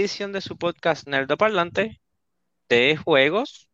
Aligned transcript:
edición 0.00 0.32
de 0.32 0.40
su 0.40 0.56
podcast 0.56 1.06
Nerdo 1.06 1.36
Parlante 1.36 2.00
de 2.68 2.96
juegos. 2.96 3.68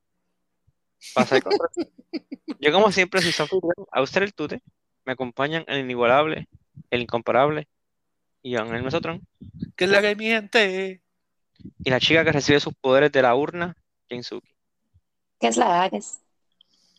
Pasa 1.14 1.38
Yo 2.60 2.72
como 2.72 2.90
siempre 2.90 3.22
soy 3.22 3.32
Sofi 3.32 3.56
a 3.92 4.02
usted 4.02 4.22
el 4.22 4.34
tute. 4.34 4.60
Me 5.04 5.12
acompañan 5.12 5.64
el 5.68 5.80
inigualable, 5.80 6.48
el 6.90 7.02
incomparable 7.02 7.68
y 8.42 8.56
el 8.56 8.82
Mesotron. 8.82 9.26
¿Qué 9.76 9.84
es 9.84 9.90
la 9.90 10.02
que 10.02 10.16
miente? 10.16 11.02
Y 11.84 11.90
la 11.90 12.00
chica 12.00 12.24
que 12.24 12.32
recibe 12.32 12.60
sus 12.60 12.74
poderes 12.74 13.12
de 13.12 13.22
la 13.22 13.34
urna, 13.34 13.76
Jinsuki. 14.08 14.52
¿Qué 15.38 15.48
es 15.48 15.56
la 15.56 15.82
Ares? 15.82 16.20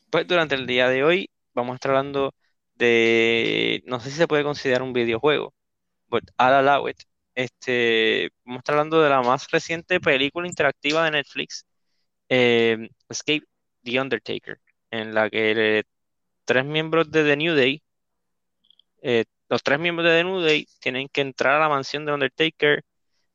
Pues 0.09 0.25
durante 0.27 0.55
el 0.55 0.67
día 0.67 0.87
de 0.87 1.03
hoy 1.03 1.29
vamos 1.53 1.73
a 1.73 1.75
estar 1.75 1.91
hablando 1.91 2.33
de, 2.75 3.83
no 3.87 3.99
sé 3.99 4.09
si 4.09 4.17
se 4.17 4.27
puede 4.27 4.43
considerar 4.43 4.83
un 4.83 4.93
videojuego, 4.93 5.53
but 6.07 6.23
I'll 6.39 6.53
allow 6.53 6.87
it. 6.87 6.97
Este, 7.37 8.31
vamos 8.45 8.59
a 8.59 8.61
estar 8.61 8.73
hablando 8.73 8.99
de 9.01 9.09
la 9.11 9.21
más 9.21 9.51
reciente 9.51 9.99
película 9.99 10.47
interactiva 10.47 11.05
de 11.05 11.11
Netflix, 11.11 11.67
eh, 12.29 12.89
Escape 13.09 13.43
the 13.83 14.01
Undertaker, 14.01 14.59
en 14.91 15.13
la 15.13 15.29
que 15.29 15.83
tres 16.45 16.65
miembros 16.65 17.11
de 17.11 17.23
The 17.25 17.37
New 17.37 17.55
Day, 17.55 17.83
eh, 19.03 19.25
los 19.49 19.63
tres 19.63 19.79
miembros 19.79 20.05
de 20.07 20.17
The 20.17 20.23
New 20.23 20.41
Day 20.41 20.67
tienen 20.79 21.07
que 21.09 21.21
entrar 21.21 21.55
a 21.55 21.59
la 21.59 21.69
mansión 21.69 22.05
de 22.05 22.13
Undertaker, 22.13 22.83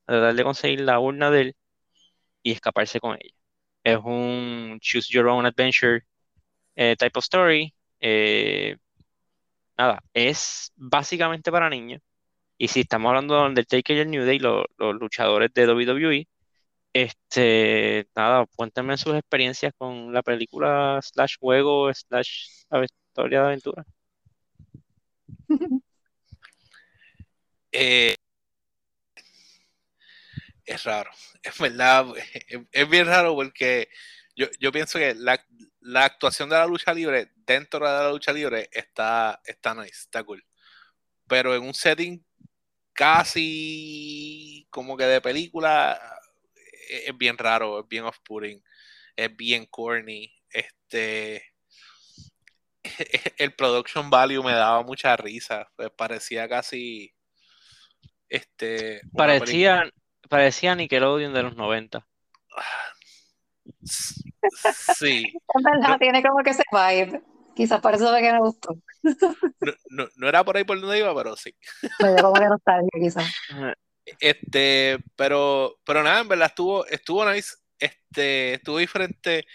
a 0.06 0.12
tratar 0.12 0.34
de 0.34 0.44
conseguir 0.44 0.80
la 0.82 1.00
urna 1.00 1.30
de 1.30 1.40
él 1.42 1.56
y 2.42 2.52
escaparse 2.52 3.00
con 3.00 3.16
ella. 3.20 3.34
Es 3.84 3.98
un 4.04 4.78
choose 4.80 5.08
your 5.12 5.28
own 5.28 5.46
adventure 5.46 6.02
eh, 6.76 6.96
type 6.98 7.18
of 7.18 7.24
story. 7.24 7.74
nada, 9.78 10.02
es 10.14 10.72
básicamente 10.76 11.50
para 11.52 11.70
niños. 11.70 12.00
Y 12.62 12.68
si 12.68 12.82
estamos 12.82 13.08
hablando 13.10 13.34
de 13.34 13.42
Undertaker 13.48 13.96
y 13.96 14.00
el 14.00 14.10
New 14.12 14.24
Day, 14.24 14.38
los 14.38 14.66
luchadores 14.78 15.52
de 15.52 15.66
WWE, 15.66 16.28
este, 16.92 18.06
nada, 18.14 18.46
cuéntenme 18.54 18.96
sus 18.96 19.16
experiencias 19.16 19.74
con 19.76 20.12
la 20.12 20.22
película 20.22 21.00
slash 21.02 21.38
juego 21.40 21.92
slash 21.92 22.30
historia 22.84 23.40
de 23.40 23.46
aventura. 23.46 23.84
Eh, 27.72 28.14
es 30.64 30.84
raro, 30.84 31.10
es 31.42 31.58
verdad, 31.58 32.06
es, 32.70 32.88
bien 32.88 33.06
raro 33.06 33.34
porque 33.34 33.88
yo, 34.36 34.70
pienso 34.70 34.98
que 34.98 35.14
la, 35.14 35.42
actuación 36.04 36.50
de 36.50 36.56
la 36.56 36.66
lucha 36.66 36.94
libre 36.94 37.32
dentro 37.34 37.80
de 37.80 37.92
la 37.92 38.10
lucha 38.10 38.32
libre 38.32 38.68
está, 38.70 39.40
está 39.44 39.74
nice, 39.74 40.02
está 40.02 40.22
cool. 40.22 40.44
Pero 41.26 41.54
en 41.56 41.62
un 41.62 41.74
setting 41.74 42.22
casi 43.02 44.64
como 44.70 44.96
que 44.96 45.04
de 45.04 45.20
película 45.20 46.00
e-, 46.88 47.10
es, 47.10 47.18
bien 47.18 47.36
raro, 47.36 47.80
es 47.80 47.88
bien 47.88 48.04
off-putting, 48.04 48.62
es 49.16 49.36
bien 49.36 49.66
corny. 49.66 50.32
Este 50.48 51.42
el 53.38 53.54
production 53.56 54.08
value 54.08 54.44
me 54.44 54.52
daba 54.52 54.84
mucha 54.84 55.16
risa, 55.16 55.68
pues 55.74 55.90
parecía 55.90 56.48
casi 56.48 57.12
este 58.28 59.00
parecía 59.12 59.90
parecía 60.28 60.76
Nickelodeon 60.76 61.34
de 61.34 61.42
los 61.42 61.56
90. 61.56 62.06
Sí. 63.84 65.32
tiene 65.98 66.22
como 66.22 66.42
que 66.44 66.50
ese 66.50 66.62
vibe. 66.70 67.20
Quizás 67.56 67.80
por 67.80 67.94
eso 67.94 68.14
que 68.16 68.32
me 68.32 68.38
gustó. 68.38 68.76
No, 69.90 70.08
no, 70.16 70.28
era 70.28 70.44
por 70.44 70.56
ahí 70.56 70.64
por 70.64 70.80
donde 70.80 70.98
iba, 70.98 71.14
pero 71.14 71.36
sí. 71.36 71.54
Me 72.00 72.14
dio 72.14 72.22
como 72.22 72.34
que 72.34 72.46
nostalgia, 72.46 72.90
quizás. 72.94 73.32
Este, 74.20 74.98
pero, 75.16 75.78
pero 75.84 76.02
nada, 76.02 76.20
en 76.20 76.28
verdad 76.28 76.48
estuvo, 76.48 76.86
estuvo 76.86 77.30
nice, 77.30 77.54
este, 77.78 78.54
estuvo 78.54 78.78
diferente, 78.78 79.46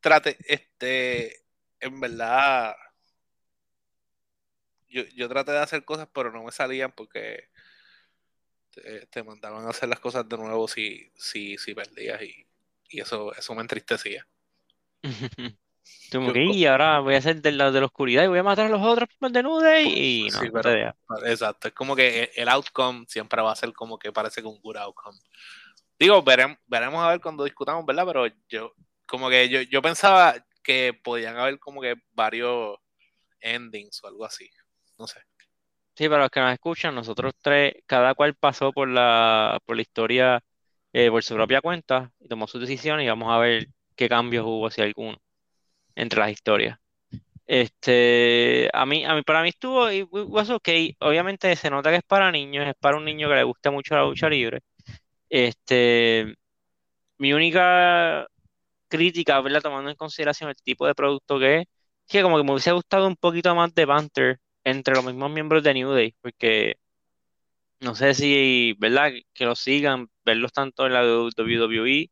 trate, 0.00 0.38
este, 0.46 1.44
en 1.80 2.00
verdad, 2.00 2.74
yo, 4.88 5.02
yo 5.14 5.28
traté 5.28 5.52
de 5.52 5.58
hacer 5.58 5.84
cosas, 5.84 6.08
pero 6.12 6.32
no 6.32 6.44
me 6.44 6.52
salían 6.52 6.92
porque 6.92 7.48
te, 9.10 9.22
mandaban 9.22 9.66
a 9.66 9.70
hacer 9.70 9.88
las 9.88 10.00
cosas 10.00 10.28
de 10.28 10.36
nuevo 10.36 10.68
si, 10.68 11.10
si, 11.16 11.58
si 11.58 11.74
perdías 11.74 12.22
y, 12.22 12.46
y 12.88 13.00
eso, 13.00 13.34
eso 13.34 13.54
me 13.54 13.62
entristecía. 13.62 14.26
y 16.12 16.66
ahora 16.66 17.00
voy 17.00 17.14
a 17.14 17.22
ser 17.22 17.40
del 17.40 17.58
lado 17.58 17.72
de 17.72 17.80
la 17.80 17.86
oscuridad 17.86 18.24
y 18.24 18.28
voy 18.28 18.38
a 18.38 18.42
matar 18.42 18.66
a 18.66 18.68
los 18.68 18.82
otros 18.82 19.08
de 19.20 19.42
nude 19.42 19.82
y 19.82 20.28
no, 20.28 21.26
Exacto, 21.26 21.68
es 21.68 21.74
como 21.74 21.94
que 21.94 22.30
el 22.34 22.48
outcome 22.48 23.04
siempre 23.08 23.40
va 23.42 23.52
a 23.52 23.56
ser 23.56 23.72
como 23.72 23.98
que 23.98 24.12
parece 24.12 24.40
que 24.40 24.48
un 24.48 24.60
good 24.60 24.76
outcome. 24.76 25.18
Digo, 25.98 26.22
veremos, 26.22 26.58
veremos 26.66 27.02
a 27.04 27.10
ver 27.10 27.20
cuando 27.20 27.44
discutamos, 27.44 27.84
¿verdad? 27.84 28.06
Pero 28.06 28.26
yo, 28.48 28.72
como 29.06 29.28
que 29.28 29.48
yo, 29.48 29.60
yo 29.62 29.82
pensaba 29.82 30.34
que 30.62 30.98
podían 31.02 31.36
haber 31.36 31.58
como 31.58 31.80
que 31.80 31.94
varios 32.12 32.78
endings 33.40 34.02
o 34.02 34.08
algo 34.08 34.24
así. 34.24 34.50
No 34.98 35.06
sé. 35.06 35.20
Sí, 35.94 36.08
para 36.08 36.22
los 36.22 36.30
que 36.30 36.40
nos 36.40 36.52
escuchan, 36.52 36.94
nosotros 36.94 37.34
tres, 37.40 37.74
cada 37.86 38.14
cual 38.14 38.34
pasó 38.34 38.72
por 38.72 38.88
la, 38.88 39.60
por 39.66 39.76
la 39.76 39.82
historia 39.82 40.42
eh, 40.92 41.10
por 41.10 41.22
su 41.22 41.34
propia 41.34 41.60
cuenta 41.60 42.10
y 42.18 42.28
tomó 42.28 42.46
sus 42.46 42.60
decisiones 42.60 43.04
y 43.04 43.08
vamos 43.08 43.30
a 43.30 43.38
ver 43.38 43.68
qué 43.94 44.08
cambios 44.08 44.44
hubo, 44.46 44.70
si 44.70 44.80
alguno 44.80 45.20
entre 46.00 46.20
las 46.20 46.30
historias. 46.30 46.78
Este, 47.46 48.70
a 48.72 48.86
mí, 48.86 49.04
a 49.04 49.14
mí, 49.14 49.22
para 49.22 49.42
mí 49.42 49.50
estuvo, 49.50 49.90
y 49.92 50.02
was 50.02 50.50
okay. 50.50 50.96
Obviamente 51.00 51.54
se 51.56 51.70
nota 51.70 51.90
que 51.90 51.96
es 51.96 52.04
para 52.04 52.30
niños, 52.32 52.66
es 52.66 52.74
para 52.78 52.96
un 52.96 53.04
niño 53.04 53.28
que 53.28 53.34
le 53.36 53.44
gusta 53.44 53.70
mucho 53.70 53.94
la 53.96 54.04
lucha 54.04 54.28
libre. 54.28 54.60
Este, 55.28 56.34
mi 57.18 57.32
única 57.32 58.26
crítica, 58.88 59.40
¿verdad? 59.40 59.62
Tomando 59.62 59.90
en 59.90 59.96
consideración 59.96 60.50
el 60.50 60.56
tipo 60.56 60.86
de 60.86 60.94
producto 60.94 61.38
que 61.38 61.58
es, 61.60 61.66
que 62.08 62.22
como 62.22 62.38
que 62.38 62.44
me 62.44 62.52
hubiese 62.52 62.72
gustado 62.72 63.06
un 63.06 63.16
poquito 63.16 63.54
más 63.54 63.74
de 63.74 63.84
banter 63.86 64.40
entre 64.64 64.94
los 64.94 65.04
mismos 65.04 65.30
miembros 65.30 65.62
de 65.62 65.74
New 65.74 65.90
Day, 65.92 66.14
porque 66.22 66.76
no 67.80 67.94
sé 67.94 68.14
si, 68.14 68.74
¿verdad? 68.78 69.12
Que 69.34 69.44
los 69.46 69.58
sigan, 69.60 70.08
verlos 70.24 70.52
tanto 70.52 70.86
en 70.86 70.92
la 70.94 71.02
WWE 71.02 72.10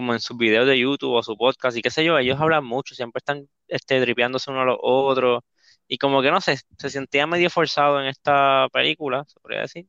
como 0.00 0.14
en 0.14 0.20
sus 0.20 0.36
videos 0.38 0.66
de 0.66 0.78
YouTube 0.78 1.12
o 1.12 1.22
su 1.22 1.36
podcast 1.36 1.76
y 1.76 1.82
qué 1.82 1.90
sé 1.90 2.04
yo, 2.04 2.18
ellos 2.18 2.40
hablan 2.40 2.64
mucho, 2.64 2.94
siempre 2.94 3.18
están 3.18 3.46
este, 3.68 4.00
dripeándose 4.00 4.50
uno 4.50 4.62
a 4.62 4.64
los 4.64 4.78
otros 4.80 5.42
y 5.88 5.98
como 5.98 6.22
que 6.22 6.30
no 6.30 6.40
sé, 6.40 6.58
se 6.78 6.90
sentía 6.90 7.26
medio 7.26 7.50
forzado 7.50 8.00
en 8.00 8.06
esta 8.06 8.68
película, 8.72 9.24
se 9.28 9.38
podría 9.40 9.62
decir. 9.62 9.86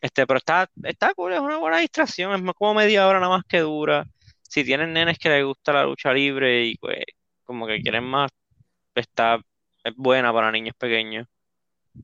Este, 0.00 0.26
pero 0.26 0.38
está, 0.38 0.70
está 0.84 1.14
cool, 1.14 1.32
es 1.32 1.40
una 1.40 1.58
buena 1.58 1.78
distracción, 1.78 2.48
es 2.48 2.54
como 2.54 2.74
media 2.74 3.06
hora 3.08 3.20
nada 3.20 3.36
más 3.38 3.44
que 3.48 3.60
dura. 3.60 4.04
Si 4.42 4.64
tienen 4.64 4.92
nenes 4.92 5.18
que 5.18 5.28
les 5.30 5.44
gusta 5.44 5.72
la 5.72 5.84
lucha 5.84 6.12
libre 6.12 6.64
y 6.66 6.76
pues 6.76 7.04
como 7.44 7.66
que 7.66 7.80
quieren 7.82 8.04
más, 8.04 8.30
está 8.94 9.40
es 9.84 9.94
buena 9.96 10.32
para 10.32 10.52
niños 10.52 10.74
pequeños. 10.78 11.26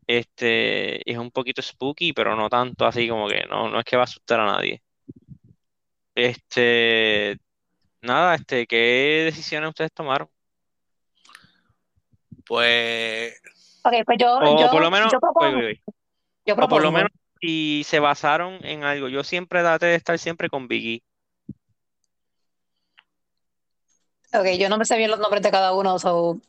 Este, 0.06 1.10
es 1.10 1.18
un 1.18 1.30
poquito 1.30 1.62
spooky, 1.62 2.12
pero 2.12 2.36
no 2.36 2.48
tanto 2.48 2.86
así 2.86 3.08
como 3.08 3.28
que 3.28 3.44
no, 3.48 3.68
no 3.70 3.78
es 3.80 3.84
que 3.84 3.96
va 3.96 4.02
a 4.02 4.04
asustar 4.04 4.40
a 4.40 4.46
nadie. 4.46 4.82
Este, 6.18 7.38
nada, 8.02 8.34
este, 8.34 8.66
¿qué 8.66 9.22
decisiones 9.26 9.68
ustedes 9.68 9.92
tomaron? 9.92 10.28
Pues. 12.44 13.40
Ok, 13.84 13.94
pues 14.04 14.18
yo. 14.18 14.36
O 14.36 14.70
por 14.70 14.82
lo 14.82 14.90
menos. 14.90 15.12
Yo 16.44 16.54
o 16.56 16.68
por 16.68 16.82
lo 16.82 16.90
menos 16.90 17.12
si 17.40 17.84
se 17.84 18.00
basaron 18.00 18.58
en 18.64 18.82
algo. 18.82 19.08
Yo 19.08 19.22
siempre 19.22 19.60
traté 19.60 19.86
de 19.86 19.94
estar 19.94 20.18
siempre 20.18 20.48
con 20.48 20.66
Biggie. 20.66 21.04
Ok, 24.34 24.46
yo 24.58 24.68
no 24.68 24.76
me 24.76 24.86
sé 24.86 24.96
bien 24.96 25.12
los 25.12 25.20
nombres 25.20 25.42
de 25.44 25.52
cada 25.52 25.72
uno, 25.72 25.96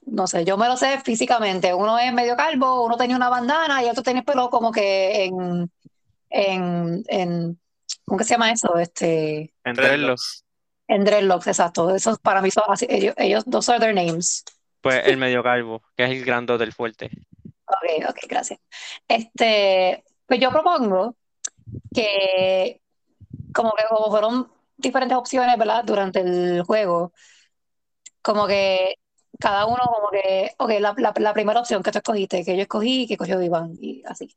no 0.08 0.28
sé, 0.28 0.46
yo 0.46 0.58
me 0.58 0.68
lo 0.68 0.78
sé 0.78 1.00
físicamente. 1.02 1.76
Uno 1.76 2.00
es 2.00 2.12
medio 2.12 2.36
calvo, 2.36 2.86
uno 2.86 2.98
tenía 2.98 3.16
una 3.16 3.30
bandana 3.30 3.84
y 3.84 3.88
otro 3.88 4.02
tenía 4.02 4.24
pelo 4.24 4.50
como 4.50 4.72
que 4.72 5.26
en, 5.26 5.72
en, 6.30 7.04
en 7.08 7.60
¿Cómo 8.06 8.24
se 8.24 8.30
llama 8.30 8.52
eso? 8.52 8.78
Este, 8.78 9.54
en 9.64 9.76
dreadlocks. 9.76 10.46
En 10.88 11.04
dreadlocks, 11.04 11.48
exacto. 11.48 11.94
Esos 11.96 12.20
para 12.20 12.42
mí 12.42 12.52
son 12.52 12.64
así, 12.68 12.88
ellos, 12.90 13.14
ellos, 13.18 13.46
those 13.46 13.72
are 13.72 13.80
their 13.80 13.94
names. 13.94 14.44
Pues 14.82 15.02
el 15.06 15.18
medio 15.18 15.44
calvo, 15.44 15.84
que 15.96 16.06
es 16.06 16.12
el 16.12 16.26
grandote, 16.26 16.64
del 16.64 16.74
fuerte. 16.74 17.12
Ok, 17.46 18.10
ok, 18.10 18.18
gracias. 18.28 18.60
Este, 19.08 20.04
pues 20.26 20.40
yo 20.40 20.50
propongo 20.50 21.16
que 21.94 22.82
como 23.54 23.74
que 23.74 23.84
como 23.90 24.10
fueron 24.10 24.52
diferentes 24.78 25.18
opciones, 25.18 25.58
¿verdad? 25.58 25.84
Durante 25.84 26.22
el 26.22 26.64
juego, 26.64 27.14
como 28.22 28.48
que 28.48 28.96
cada 29.40 29.66
uno 29.66 29.80
como 29.84 30.10
que, 30.10 30.52
ok, 30.58 30.70
la, 30.80 30.94
la, 30.98 31.14
la 31.18 31.34
primera 31.34 31.60
opción 31.60 31.84
que 31.84 31.92
tú 31.92 32.00
escogiste, 32.00 32.44
que 32.44 32.56
yo 32.56 32.64
escogí, 32.64 33.08
que 33.08 33.18
cogió 33.18 33.42
Iván, 33.42 33.74
y 33.80 34.04
así. 34.06 34.36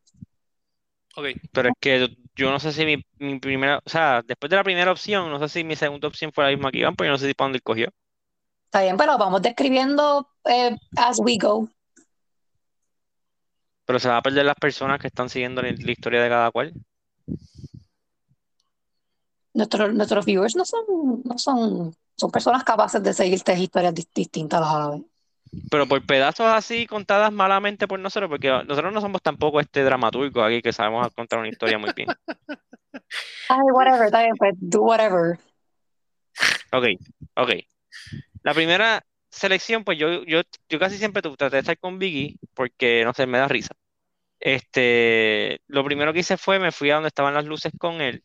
Ok. 1.17 1.26
Pero 1.53 1.69
es 1.69 1.75
que 1.81 2.17
yo 2.35 2.50
no 2.50 2.59
sé 2.59 2.73
si 2.73 2.85
mi, 2.85 3.05
mi, 3.19 3.38
primera, 3.38 3.81
o 3.85 3.88
sea, 3.88 4.23
después 4.23 4.50
de 4.50 4.56
la 4.56 4.64
primera 4.64 4.91
opción, 4.91 5.31
no 5.31 5.38
sé 5.38 5.49
si 5.49 5.64
mi 5.64 5.76
segunda 5.76 6.09
opción 6.09 6.32
fue 6.32 6.44
la 6.44 6.50
misma 6.50 6.70
que 6.70 6.79
Iván, 6.79 6.97
pero 6.97 7.09
yo 7.09 7.12
no 7.12 7.19
sé 7.19 7.26
si 7.26 7.35
para 7.35 7.47
dónde 7.47 7.59
él 7.59 7.62
cogió. 7.62 7.88
Está 8.67 8.82
bien, 8.82 8.97
pero 8.97 9.19
vamos 9.19 9.43
describiendo 9.43 10.29
eh, 10.44 10.76
as 10.97 11.19
we 11.20 11.37
go. 11.37 11.69
Pero 13.85 13.99
se 13.99 14.09
va 14.09 14.17
a 14.17 14.23
perder 14.23 14.47
las 14.47 14.55
personas 14.55 14.99
que 14.99 15.09
están 15.09 15.29
siguiendo 15.29 15.61
la, 15.61 15.69
historia 15.69 16.23
de 16.23 16.29
cada 16.29 16.50
cual. 16.50 16.73
nuestros, 19.55 19.93
nuestros 19.93 20.25
viewers 20.25 20.56
no 20.56 20.64
son, 20.64 21.23
no 21.25 21.38
son, 21.38 21.94
son 22.17 22.31
personas 22.31 22.64
capaces 22.64 23.03
de 23.03 23.12
seguir 23.12 23.43
tres 23.43 23.59
historias 23.59 23.94
dis- 23.94 24.09
distintas 24.14 24.62
a 24.62 24.79
la 24.79 24.91
vez. 24.91 25.03
Pero 25.70 25.87
por 25.87 26.04
pedazos 26.06 26.46
así 26.46 26.87
contadas 26.87 27.32
malamente 27.32 27.87
por 27.87 27.99
nosotros, 28.00 28.31
porque 28.31 28.49
nosotros 28.49 28.93
no 28.93 29.00
somos 29.00 29.22
tampoco 29.22 29.60
este 29.60 29.82
dramaturgo 29.82 30.43
aquí 30.43 30.62
que 30.62 30.72
sabemos 30.72 31.12
contar 31.14 31.38
una 31.38 31.49
historia 31.49 31.78
muy 31.78 31.90
bien. 31.94 32.08
Ay, 33.49 33.60
whatever, 33.75 34.06
está 34.06 34.22
bien, 34.22 34.34
pues 34.37 34.54
do 34.58 34.81
whatever. 34.81 35.38
Ok, 36.72 36.87
ok. 37.37 37.50
La 38.43 38.54
primera 38.54 39.04
selección, 39.28 39.84
pues 39.84 39.99
yo, 39.99 40.25
yo, 40.25 40.40
yo 40.69 40.78
casi 40.78 40.96
siempre 40.96 41.22
traté 41.22 41.56
de 41.56 41.60
estar 41.60 41.78
con 41.78 41.99
Vicky 41.99 42.38
porque, 42.54 43.04
no 43.04 43.12
sé, 43.12 43.26
me 43.26 43.38
da 43.38 43.49
risa. 43.49 43.75
Este, 44.40 45.60
lo 45.66 45.84
primero 45.84 46.12
que 46.12 46.20
hice 46.20 46.37
fue, 46.37 46.58
me 46.58 46.72
fui 46.72 46.90
a 46.90 46.94
donde 46.94 47.08
estaban 47.08 47.34
las 47.34 47.44
luces 47.44 47.72
con 47.78 48.00
él. 48.00 48.22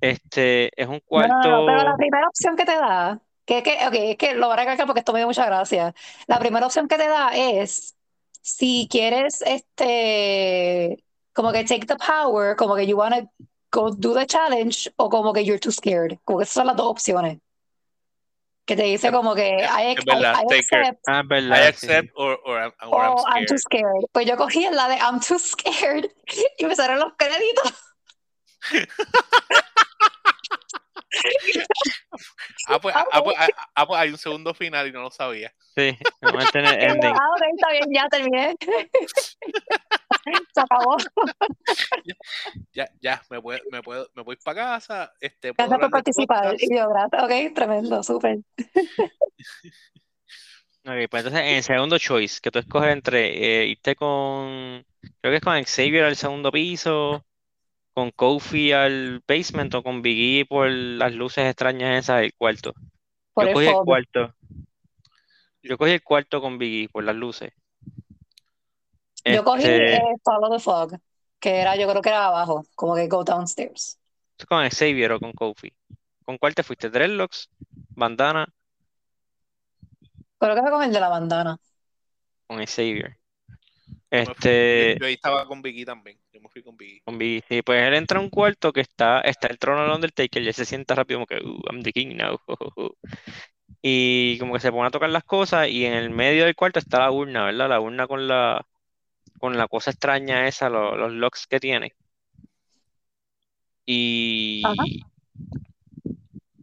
Este, 0.00 0.70
es 0.80 0.88
un 0.88 1.02
No, 1.10 1.20
no, 1.20 1.28
no, 1.28 1.60
no, 1.60 1.66
pero 1.66 1.76
la 1.76 1.82
cuarto, 1.82 1.96
primera 1.98 2.26
opción 2.28 2.56
que 2.56 2.64
te 2.64 2.72
da, 2.72 3.20
que, 3.50 3.64
que, 3.64 3.72
ok, 3.84 3.94
es 3.94 4.16
que 4.16 4.34
lo 4.34 4.46
voy 4.46 4.52
a 4.54 4.60
recalcar 4.60 4.86
porque 4.86 5.00
esto 5.00 5.12
me 5.12 5.18
dio 5.18 5.26
mucha 5.26 5.44
gracia. 5.44 5.92
La 6.28 6.38
primera 6.38 6.66
opción 6.66 6.86
que 6.86 6.96
te 6.96 7.08
da 7.08 7.30
es 7.34 7.96
si 8.42 8.86
quieres, 8.88 9.42
este, 9.42 11.02
como 11.32 11.50
que 11.50 11.64
take 11.64 11.84
the 11.84 11.96
power, 11.96 12.54
como 12.54 12.76
que 12.76 12.86
you 12.86 12.96
wanna 12.96 13.28
go 13.72 13.90
do 13.90 14.14
the 14.14 14.24
challenge, 14.24 14.88
o 14.96 15.10
como 15.10 15.32
que 15.32 15.44
you're 15.44 15.58
too 15.58 15.72
scared. 15.72 16.16
Como 16.24 16.38
que 16.38 16.44
esas 16.44 16.54
son 16.54 16.68
las 16.68 16.76
dos 16.76 16.86
opciones. 16.86 17.38
Que 18.66 18.76
te 18.76 18.84
dice 18.84 19.10
como 19.10 19.34
que 19.34 19.48
I, 19.48 19.64
I- 19.64 19.96
I 19.98 20.54
accept 20.54 21.00
ah, 21.08 21.24
I 21.28 21.40
sí, 21.40 21.48
sí. 21.50 21.66
accept 21.66 22.10
or, 22.14 22.38
or, 22.44 22.60
I'm, 22.60 22.72
or 22.88 23.02
I'm 23.04 23.14
o 23.14 23.24
I'm 23.26 23.46
too 23.46 23.58
scared. 23.58 23.82
scared. 23.82 24.04
Pues 24.12 24.26
yo 24.26 24.36
cogí 24.36 24.64
la 24.70 24.86
de 24.86 24.94
I'm 24.94 25.18
too 25.18 25.40
scared 25.40 26.08
y 26.58 26.66
me 26.66 26.76
salieron 26.76 27.00
los 27.00 27.14
créditos. 27.18 27.72
Ah, 32.68 32.78
pues, 32.80 32.94
Ah, 32.94 33.04
ah, 33.12 33.22
pues, 33.22 33.36
ah, 33.38 33.48
ah, 33.74 33.86
pues 33.86 34.00
hay 34.00 34.10
un 34.10 34.18
segundo 34.18 34.54
final 34.54 34.86
y 34.86 34.92
no 34.92 35.02
lo 35.02 35.10
sabía. 35.10 35.52
Sí, 35.74 35.96
vamos 36.20 36.44
a 36.44 36.50
tener 36.50 36.82
ending. 36.82 37.12
ah, 37.14 37.28
ok, 37.36 37.42
está 37.54 37.70
bien, 37.72 37.84
ya 37.92 38.08
terminé. 38.08 38.56
Se 40.54 40.60
acabó. 40.60 40.96
Ya, 42.72 42.88
ya, 43.00 43.22
me 43.30 43.40
puedo, 43.40 43.60
me 43.70 43.82
puedo, 43.82 44.08
me 44.14 44.22
voy 44.22 44.36
para 44.36 44.60
casa, 44.60 45.12
este, 45.20 45.52
Gracias 45.52 45.78
por 45.78 45.90
participar. 45.90 46.54
Y 46.58 46.76
yo, 46.76 46.88
gracias. 46.88 47.22
Ok, 47.22 47.54
tremendo, 47.54 48.02
súper. 48.02 48.38
Ok, 50.82 50.94
pues 51.10 51.24
entonces 51.26 51.40
en 51.42 51.56
el 51.56 51.62
segundo 51.62 51.98
choice, 51.98 52.40
que 52.40 52.50
tú 52.50 52.58
escoges 52.58 52.90
entre 52.90 53.60
eh, 53.62 53.66
irte 53.66 53.94
con, 53.94 54.82
creo 55.20 55.30
que 55.30 55.36
es 55.36 55.42
con 55.42 55.62
Xavier 55.62 56.04
al 56.04 56.16
segundo 56.16 56.50
piso, 56.50 57.22
con 57.92 58.10
Kofi 58.10 58.72
al 58.72 59.22
basement 59.26 59.74
o 59.74 59.82
con 59.82 60.02
Biggie 60.02 60.44
por 60.46 60.68
las 60.70 61.12
luces 61.14 61.44
extrañas 61.46 61.98
esas 61.98 62.20
del 62.20 62.34
cuarto. 62.34 62.72
Por 63.34 63.44
Yo 63.44 63.48
el 63.48 63.54
cogí 63.54 63.66
el 63.66 63.84
cuarto. 63.84 64.34
Yo 65.62 65.76
cogí 65.78 65.92
el 65.92 66.02
cuarto 66.02 66.40
con 66.40 66.58
Biggie 66.58 66.88
por 66.88 67.04
las 67.04 67.16
luces. 67.16 67.52
Yo 69.24 69.44
cogí 69.44 69.62
Este, 69.62 69.96
eh, 69.96 70.00
Follow 70.24 70.50
the 70.50 70.58
Fog, 70.58 70.98
que 71.38 71.56
era, 71.60 71.76
yo 71.76 71.88
creo 71.88 72.00
que 72.02 72.08
era 72.08 72.26
abajo, 72.26 72.64
como 72.74 72.94
que 72.94 73.06
go 73.08 73.22
downstairs. 73.24 73.98
con 74.48 74.68
Xavier 74.68 75.12
o 75.12 75.20
con 75.20 75.32
Kofi. 75.32 75.72
¿Con 76.24 76.38
cuál 76.38 76.54
te 76.54 76.62
fuiste? 76.62 76.88
Dreadlocks, 76.90 77.50
bandana, 77.90 78.46
Creo 80.38 80.54
que 80.54 80.62
fue 80.62 80.70
con 80.70 80.82
el 80.82 80.92
de 80.92 81.00
la 81.00 81.08
bandana. 81.10 81.58
con 82.46 82.58
Xavier. 82.66 83.19
Este, 84.10 84.96
yo- 84.98 85.06
ahí 85.06 85.14
estaba 85.14 85.46
con 85.46 85.62
Vicky 85.62 85.84
también. 85.84 86.18
Yo 86.32 86.40
me 86.40 86.48
fui 86.48 86.62
con 86.62 86.76
Vicky. 86.76 87.00
con 87.00 87.16
Biggie. 87.16 87.44
Sí, 87.48 87.62
pues 87.62 87.80
él 87.86 87.94
entra 87.94 88.18
a 88.18 88.22
un 88.22 88.28
cuarto 88.28 88.72
que 88.72 88.80
está, 88.80 89.20
está 89.20 89.46
el 89.46 89.58
trono 89.58 89.82
del 89.82 89.92
Undertaker 89.92 90.42
y 90.42 90.48
él 90.48 90.54
se 90.54 90.64
sienta 90.64 90.94
rápido 90.96 91.18
como 91.18 91.26
que, 91.26 91.36
"Uh, 91.36 91.60
I'm 91.70 91.82
the 91.82 91.92
king 91.92 92.16
now. 92.16 92.38
Y 93.82 94.36
como 94.38 94.54
que 94.54 94.60
se 94.60 94.72
pone 94.72 94.88
a 94.88 94.90
tocar 94.90 95.08
las 95.10 95.24
cosas 95.24 95.68
y 95.68 95.86
en 95.86 95.94
el 95.94 96.10
medio 96.10 96.44
del 96.44 96.54
cuarto 96.56 96.78
está 96.80 96.98
la 96.98 97.10
urna, 97.12 97.44
¿verdad? 97.46 97.68
La 97.68 97.80
urna 97.80 98.06
con 98.06 98.26
la, 98.28 98.66
con 99.38 99.56
la 99.56 99.68
cosa 99.68 99.90
extraña 99.90 100.46
esa, 100.48 100.68
lo- 100.68 100.96
los 100.96 101.12
locks 101.12 101.46
que 101.46 101.60
tiene. 101.60 101.94
Ajá. 104.64 104.84
Y, 104.86 105.02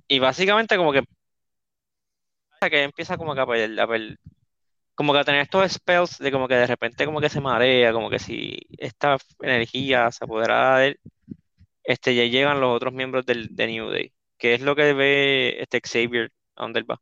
y 0.08 0.20
básicamente 0.20 0.78
como 0.78 0.92
que, 0.92 1.02
que 2.70 2.84
empieza 2.84 3.18
como 3.18 3.34
que 3.34 3.42
a 3.42 3.46
per- 3.48 3.80
a 3.80 3.88
per- 3.88 4.20
como 4.98 5.14
que 5.14 5.24
tener 5.24 5.42
estos 5.42 5.72
spells 5.74 6.18
de 6.18 6.32
como 6.32 6.48
que 6.48 6.56
de 6.56 6.68
repente 6.68 7.06
como 7.06 7.22
que 7.22 7.30
se 7.30 7.40
marea, 7.40 7.94
como 7.94 8.10
que 8.10 8.18
si 8.20 8.60
esta 8.80 9.18
energía 9.42 10.12
se 10.12 10.26
apodera 10.26 10.80
de 10.80 10.88
él, 10.88 11.00
este, 11.84 12.16
ya 12.16 12.24
llegan 12.26 12.60
los 12.62 12.76
otros 12.76 12.94
miembros 12.94 13.26
del, 13.26 13.56
de 13.56 13.68
New 13.68 13.90
Day, 13.92 14.14
que 14.40 14.56
es 14.56 14.62
lo 14.62 14.76
que 14.76 14.94
ve 14.94 15.62
este 15.62 15.82
Xavier 15.82 16.32
a 16.56 16.64
dónde 16.64 16.80
él 16.80 16.90
va. 16.92 17.00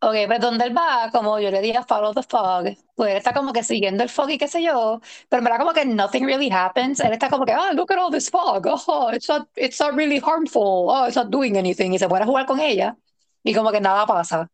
Ok, 0.00 0.14
pues 0.26 0.40
donde 0.40 0.64
él 0.64 0.76
va, 0.76 1.08
como 1.12 1.38
yo 1.40 1.50
le 1.52 1.60
di 1.60 1.72
a 1.72 1.84
Follow 1.84 2.12
the 2.14 2.22
Fog, 2.24 2.64
pues 2.96 3.10
él 3.12 3.16
está 3.16 3.32
como 3.32 3.52
que 3.52 3.62
siguiendo 3.62 4.02
el 4.02 4.08
fog 4.08 4.30
y 4.30 4.38
qué 4.38 4.48
sé 4.48 4.62
yo, 4.62 5.00
pero 5.28 5.38
en 5.40 5.44
verdad 5.44 5.58
como 5.60 5.72
que 5.72 5.84
nothing 5.84 6.24
really 6.26 6.50
happens. 6.50 7.00
Él 7.00 7.12
está 7.12 7.30
como 7.30 7.44
que, 7.44 7.52
ah, 7.52 7.72
look 7.74 7.92
at 7.92 7.98
all 7.98 8.10
this 8.10 8.28
fog, 8.30 8.66
oh, 8.66 9.10
it's 9.12 9.28
not, 9.28 9.48
it's 9.56 9.78
not 9.80 9.94
really 9.94 10.20
harmful, 10.20 10.88
oh, 10.90 11.06
it's 11.06 11.16
not 11.16 11.30
doing 11.30 11.56
anything, 11.56 11.92
y 11.92 11.98
se 11.98 12.06
a 12.06 12.24
jugar 12.26 12.46
con 12.46 12.60
ella, 12.60 12.96
y 13.44 13.54
como 13.54 13.70
que 13.70 13.80
nada 13.80 14.04
pasa. 14.06 14.50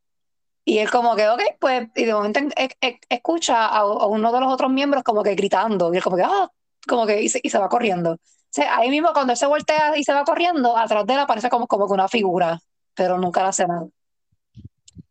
Y 0.65 0.79
él 0.79 0.91
como 0.91 1.15
que, 1.15 1.29
ok, 1.29 1.43
pues, 1.61 1.89
y 1.95 2.05
de 2.07 2.15
momento 2.15 2.41
e- 2.57 2.71
e- 2.81 3.01
escucha 3.09 3.67
a, 3.67 3.85
uno 4.07 4.33
de 4.33 4.41
los 4.41 4.53
otros 4.53 4.71
miembros 4.71 5.03
como 5.05 5.23
que 5.23 5.35
gritando, 5.35 5.93
y 5.93 5.99
él 5.99 6.03
como 6.03 6.17
que, 6.17 6.23
ah, 6.25 6.51
como 6.89 7.07
que, 7.07 7.21
y 7.23 7.29
se, 7.29 7.41
y 7.43 7.51
se 7.51 7.59
va 7.59 7.69
corriendo. 7.69 8.13
O 8.13 8.19
sea, 8.51 8.77
ahí 8.79 8.89
mismo 8.89 9.13
cuando 9.13 9.33
él 9.33 9.37
se 9.39 9.47
voltea 9.47 9.97
y 9.99 10.05
se 10.05 10.15
va 10.15 10.25
corriendo, 10.25 10.77
atrás 10.77 11.07
de 11.07 11.15
él 11.15 11.21
aparece 11.21 11.51
como, 11.51 11.67
como 11.67 11.87
que 11.87 11.93
una 11.95 12.09
figura, 12.09 12.59
pero 12.95 13.19
nunca 13.19 13.43
le 13.43 13.49
hace 13.49 13.67
nada. 13.67 13.83
O 13.83 13.91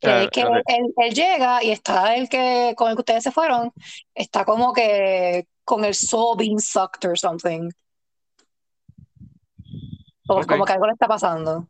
sea, 0.01 0.21
Que, 0.25 0.29
que- 0.31 0.41
él, 0.41 0.93
él 0.97 1.13
llega 1.13 1.63
y 1.63 1.71
está 1.71 2.15
el 2.15 2.29
que 2.29 2.73
con 2.75 2.89
el 2.89 2.95
que 2.95 3.01
ustedes 3.01 3.23
se 3.23 3.31
fueron, 3.31 3.71
está 4.15 4.45
como 4.45 4.73
que 4.73 5.47
con 5.63 5.85
el 5.85 5.93
soul 5.93 6.37
being 6.37 6.59
sucked 6.59 7.07
or 7.07 7.17
something. 7.17 7.69
Como, 10.25 10.41
Ok. 10.41 10.47
como 10.47 10.65
que 10.65 10.73
algo 10.73 10.87
le 10.87 10.93
está 10.93 11.07
pasando. 11.07 11.67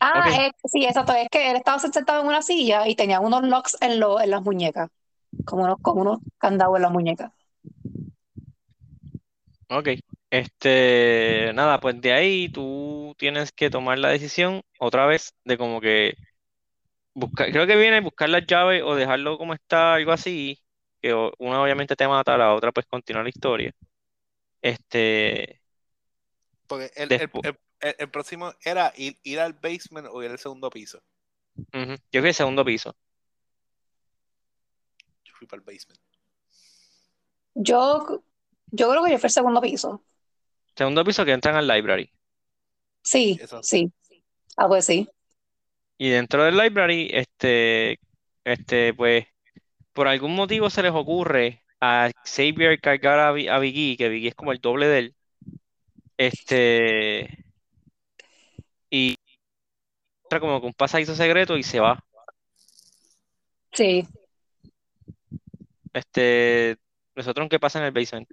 Ah, 0.00 0.50
sí, 0.64 0.84
exacto. 0.84 1.12
Es 1.14 1.28
que 1.30 1.50
él 1.50 1.56
estaba 1.56 1.78
sentado 1.78 2.20
en 2.20 2.26
una 2.28 2.42
silla 2.42 2.86
y 2.88 2.94
tenía 2.96 3.20
unos 3.20 3.42
locks 3.44 3.76
en, 3.80 3.98
lo- 4.00 4.20
en 4.20 4.30
las 4.30 4.42
muñecas, 4.42 4.90
como 5.44 5.64
unos, 5.64 5.78
como 5.82 6.02
unos 6.02 6.20
candados 6.38 6.76
en 6.76 6.82
las 6.82 6.92
muñecas. 6.92 7.32
Ok, 9.68 9.88
este, 10.30 11.50
nada, 11.54 11.80
pues 11.80 12.00
de 12.00 12.12
ahí 12.12 12.48
tú 12.48 13.14
tienes 13.18 13.50
que 13.52 13.68
tomar 13.70 13.98
la 13.98 14.10
decisión 14.10 14.62
otra 14.78 15.06
vez 15.06 15.34
de 15.44 15.58
como 15.58 15.80
que 15.80 16.14
buscar, 17.14 17.50
creo 17.50 17.66
que 17.66 17.76
viene 17.76 18.00
buscar 18.00 18.28
las 18.28 18.46
llaves 18.46 18.82
o 18.84 18.94
dejarlo 18.94 19.38
como 19.38 19.54
está, 19.54 19.94
algo 19.94 20.12
así, 20.12 20.62
que 21.02 21.14
una 21.38 21.62
obviamente 21.62 21.96
te 21.96 22.08
mata, 22.08 22.36
la 22.38 22.54
otra 22.54 22.72
pues 22.72 22.86
continúa 22.86 23.22
la 23.22 23.28
historia. 23.30 23.72
Este, 24.62 25.62
Porque 26.66 26.90
el, 26.96 27.12
el, 27.16 27.30
Despu- 27.30 27.42
el- 27.42 27.58
el- 27.80 27.96
el 27.98 28.10
próximo 28.10 28.52
era 28.64 28.92
ir, 28.96 29.16
ir 29.22 29.40
al 29.40 29.52
basement 29.52 30.08
o 30.10 30.22
ir 30.22 30.30
al 30.30 30.38
segundo 30.38 30.70
piso. 30.70 31.02
Yo 31.72 32.20
fui 32.20 32.28
al 32.28 32.34
segundo 32.34 32.64
piso. 32.64 32.94
Yo 35.24 35.34
fui 35.38 35.46
para 35.46 35.60
el 35.60 35.66
basement. 35.66 36.00
Yo, 37.54 38.22
yo 38.70 38.90
creo 38.90 39.04
que 39.04 39.12
yo 39.12 39.18
fui 39.18 39.26
al 39.26 39.30
segundo 39.30 39.60
piso. 39.60 40.02
Segundo 40.76 41.04
piso 41.04 41.24
que 41.24 41.32
entran 41.32 41.56
al 41.56 41.66
library. 41.66 42.10
Sí, 43.02 43.38
Eso. 43.40 43.62
sí. 43.62 43.92
Ah, 44.56 44.68
pues 44.68 44.84
sí. 44.84 45.08
Y 45.98 46.10
dentro 46.10 46.44
del 46.44 46.56
library, 46.56 47.08
este, 47.12 47.98
este, 48.44 48.92
pues, 48.92 49.26
por 49.92 50.08
algún 50.08 50.34
motivo 50.34 50.68
se 50.68 50.82
les 50.82 50.92
ocurre 50.92 51.62
a 51.80 52.10
Xavier 52.24 52.80
cargar 52.80 53.18
a, 53.20 53.32
Biggie, 53.32 53.96
que 53.96 54.08
Biggie 54.08 54.28
es 54.28 54.34
como 54.34 54.52
el 54.52 54.60
doble 54.60 54.86
de 54.88 54.98
él. 54.98 55.14
Este, 56.18 57.45
como 60.28 60.60
que 60.60 60.66
un 60.66 60.74
pasadizo 60.74 61.14
secreto 61.14 61.56
y 61.56 61.62
se 61.62 61.80
va. 61.80 62.02
Sí. 63.72 64.06
Este, 65.92 66.76
nosotros 67.14 67.48
qué 67.48 67.58
pasa 67.58 67.78
en 67.78 67.86
el 67.86 67.92
basement. 67.92 68.28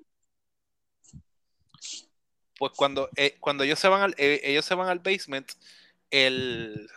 Pues 2.57 2.71
cuando, 2.75 3.09
eh, 3.15 3.37
cuando 3.39 3.63
ellos 3.63 3.79
se 3.79 3.87
van 3.87 4.01
al, 4.01 4.15
eh, 4.17 4.41
ellos 4.43 4.65
se 4.65 4.75
van 4.75 4.87
al 4.89 4.99
basement, 4.99 5.51
el, 6.11 6.87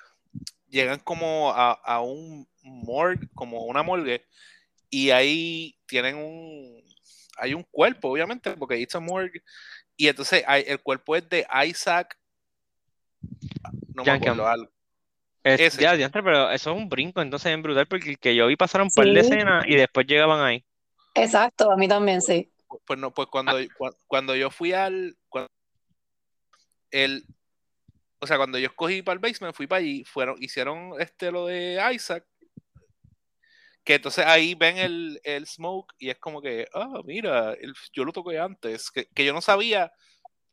llegan 0.68 1.00
como 1.00 1.50
a, 1.52 1.72
a 1.72 2.00
un 2.00 2.48
morgue, 2.62 3.28
como 3.34 3.64
una 3.64 3.82
morgue, 3.82 4.26
y 4.90 5.10
ahí 5.10 5.78
tienen 5.86 6.16
un, 6.16 6.82
hay 7.38 7.54
un 7.54 7.64
cuerpo, 7.64 8.10
obviamente, 8.10 8.52
porque 8.56 8.78
it's 8.78 8.94
a 8.94 9.00
morgue, 9.00 9.42
y 9.96 10.08
entonces 10.08 10.44
hay- 10.46 10.64
el 10.66 10.80
cuerpo 10.80 11.16
es 11.16 11.28
de 11.28 11.46
Isaac, 11.66 12.18
no 13.94 14.04
me 14.04 14.10
acuerdo, 14.12 14.46
algo. 14.46 14.75
Es- 15.46 15.60
Ese. 15.60 15.82
ya, 15.82 15.94
diantre, 15.94 16.22
pero 16.24 16.50
eso 16.50 16.72
es 16.72 16.76
un 16.76 16.88
brinco, 16.88 17.22
entonces 17.22 17.52
es 17.52 17.62
brutal 17.62 17.86
porque 17.86 18.10
el 18.10 18.18
que 18.18 18.34
yo 18.34 18.48
vi 18.48 18.56
pasaron 18.56 18.88
un 18.88 18.92
par 18.94 19.06
de 19.06 19.22
Sí. 19.22 19.32
escenas 19.32 19.64
y 19.68 19.76
después 19.76 20.04
llegaban 20.06 20.44
ahí. 20.44 20.64
Exacto, 21.14 21.70
a 21.70 21.76
mí 21.76 21.86
también 21.86 22.20
sí. 22.20 22.50
Pues 22.84 22.98
no, 22.98 23.12
pues 23.12 23.28
cuando, 23.28 23.56
Ah. 23.56 23.62
cua- 23.78 23.96
cuando 24.08 24.34
yo 24.34 24.50
fui 24.50 24.72
al, 24.72 25.16
cuando, 25.28 25.48
el, 26.90 27.24
o 28.18 28.26
sea, 28.26 28.36
cuando 28.38 28.58
yo 28.58 28.66
escogí 28.66 29.02
para 29.02 29.14
el 29.14 29.20
basement, 29.20 29.54
fui 29.54 29.68
para 29.68 29.78
allí, 29.78 30.02
fueron, 30.04 30.36
hicieron 30.42 31.00
este 31.00 31.30
lo 31.30 31.46
de 31.46 31.80
Isaac, 31.94 32.24
que 33.84 33.94
entonces 33.94 34.26
ahí 34.26 34.56
ven 34.56 34.78
el, 34.78 35.20
el 35.22 35.46
smoke 35.46 35.94
y 35.98 36.10
es 36.10 36.18
como 36.18 36.42
que, 36.42 36.66
ah, 36.74 37.02
mira, 37.04 37.52
el- 37.52 37.74
yo 37.92 38.04
lo 38.04 38.12
toqué 38.12 38.38
antes, 38.40 38.90
que, 38.90 39.06
que 39.14 39.24
yo 39.24 39.32
no 39.32 39.40
sabía 39.40 39.92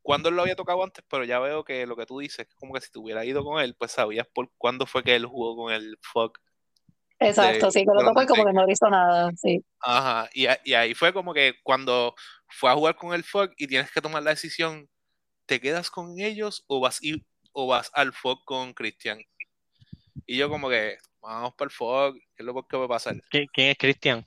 cuándo 0.03 0.29
él 0.29 0.35
lo 0.35 0.43
había 0.43 0.55
tocado 0.55 0.83
antes, 0.83 1.03
pero 1.09 1.23
ya 1.23 1.39
veo 1.39 1.63
que 1.63 1.87
lo 1.87 1.95
que 1.95 2.05
tú 2.05 2.19
dices, 2.19 2.47
es 2.47 2.55
como 2.55 2.73
que 2.73 2.81
si 2.81 2.91
te 2.91 2.99
hubiera 2.99 3.25
ido 3.25 3.43
con 3.43 3.59
él, 3.61 3.75
pues 3.75 3.91
sabías 3.93 4.27
por 4.27 4.51
cuándo 4.57 4.85
fue 4.85 5.03
que 5.03 5.15
él 5.15 5.25
jugó 5.25 5.55
con 5.55 5.73
el 5.73 5.97
fuck. 6.01 6.39
Exacto, 7.19 7.67
de- 7.67 7.71
sí, 7.71 7.79
que 7.79 7.91
lo 7.95 8.03
tocó 8.03 8.21
y 8.21 8.27
como 8.27 8.45
que 8.45 8.53
no 8.53 8.69
hizo 8.69 8.89
nada, 8.89 9.31
sí. 9.35 9.63
Ajá, 9.79 10.29
y, 10.33 10.45
ahí 10.73 10.93
fue 10.93 11.11
como 11.13 11.33
que 11.33 11.55
cuando 11.63 12.15
fue 12.47 12.69
a 12.69 12.75
jugar 12.75 12.95
con 12.95 13.13
el 13.13 13.23
fuck 13.23 13.51
y 13.57 13.67
tienes 13.67 13.91
que 13.91 14.01
tomar 14.01 14.21
la 14.23 14.31
decisión, 14.31 14.89
¿te 15.45 15.59
quedas 15.59 15.89
con 15.89 16.19
ellos 16.19 16.63
o 16.67 16.79
vas, 16.79 17.01
y, 17.01 17.25
o 17.53 17.67
vas 17.67 17.89
al 17.93 18.13
fuck 18.13 18.43
con 18.45 18.73
Christian? 18.73 19.19
Y 20.25 20.37
yo 20.37 20.49
como 20.49 20.69
que, 20.69 20.97
vamos 21.21 21.53
para 21.55 21.67
el 21.67 21.71
fuck, 21.71 22.15
¿qué 22.15 22.43
es 22.43 22.45
lo 22.45 22.67
que 22.67 22.77
va 22.77 22.85
a 22.85 22.89
pasar? 22.89 23.15
¿Qui- 23.31 23.49
¿Quién 23.53 23.69
es 23.69 23.77
Christian? 23.77 24.25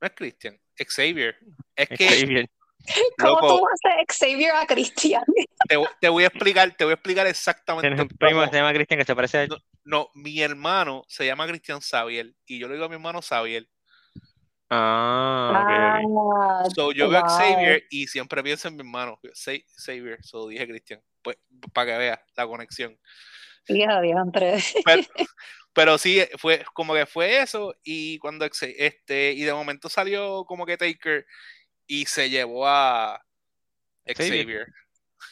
No 0.00 0.06
es 0.06 0.12
Christian, 0.14 0.60
Xavier. 0.76 1.36
Es 1.76 1.88
que 1.90 2.08
Xavier. 2.08 2.50
¿Cómo 3.18 3.34
Loco. 3.34 3.46
tú 3.58 3.66
haces 3.66 4.16
Xavier 4.18 4.52
a 4.54 4.66
Christian? 4.66 5.22
te, 5.68 5.76
te 6.00 6.08
voy 6.08 6.24
a 6.24 6.28
explicar, 6.28 6.74
te 6.76 6.84
voy 6.84 6.92
a 6.92 6.94
explicar 6.94 7.26
exactamente 7.26 7.88
Tienes 7.88 8.02
un 8.02 8.18
primo 8.18 8.44
se 8.46 8.52
llama 8.56 8.72
Christian 8.72 8.98
que 8.98 9.04
se 9.06 9.14
parece 9.14 9.38
a 9.38 9.42
él. 9.44 9.50
No, 9.84 10.08
mi 10.14 10.40
hermano 10.40 11.04
se 11.08 11.26
llama 11.26 11.46
Cristian 11.46 11.80
Xavier 11.80 12.32
y 12.46 12.58
yo 12.58 12.68
le 12.68 12.74
digo 12.74 12.86
a 12.86 12.88
mi 12.88 12.94
hermano 12.94 13.20
Xavier. 13.22 13.66
Ah, 14.74 15.50
ok, 15.62 15.68
ok. 15.68 16.34
Ah, 16.34 16.64
So, 16.74 16.92
yo 16.92 17.08
veo 17.08 17.20
a. 17.20 17.28
Xavier 17.28 17.84
y 17.90 18.06
siempre 18.06 18.42
pienso 18.42 18.68
en 18.68 18.76
mi 18.76 18.80
hermano. 18.80 19.20
Xa- 19.34 19.64
Xavier, 19.76 20.18
so 20.22 20.48
dije 20.48 20.66
Cristian. 20.66 21.02
Pues, 21.20 21.36
para 21.74 21.92
que 21.92 21.98
veas 21.98 22.20
la 22.36 22.46
conexión. 22.46 22.98
Diantre. 23.68 24.58
Pero, 24.84 25.02
pero 25.74 25.98
sí, 25.98 26.22
fue 26.38 26.64
como 26.72 26.94
que 26.94 27.06
fue 27.06 27.42
eso. 27.42 27.74
Y 27.82 28.18
cuando 28.18 28.46
este, 28.46 29.32
y 29.32 29.42
de 29.42 29.52
momento 29.52 29.88
salió 29.88 30.44
como 30.46 30.64
que 30.64 30.76
Taker 30.78 31.26
y 31.86 32.06
se 32.06 32.30
llevó 32.30 32.66
a 32.66 33.20
Xavier. 34.06 34.66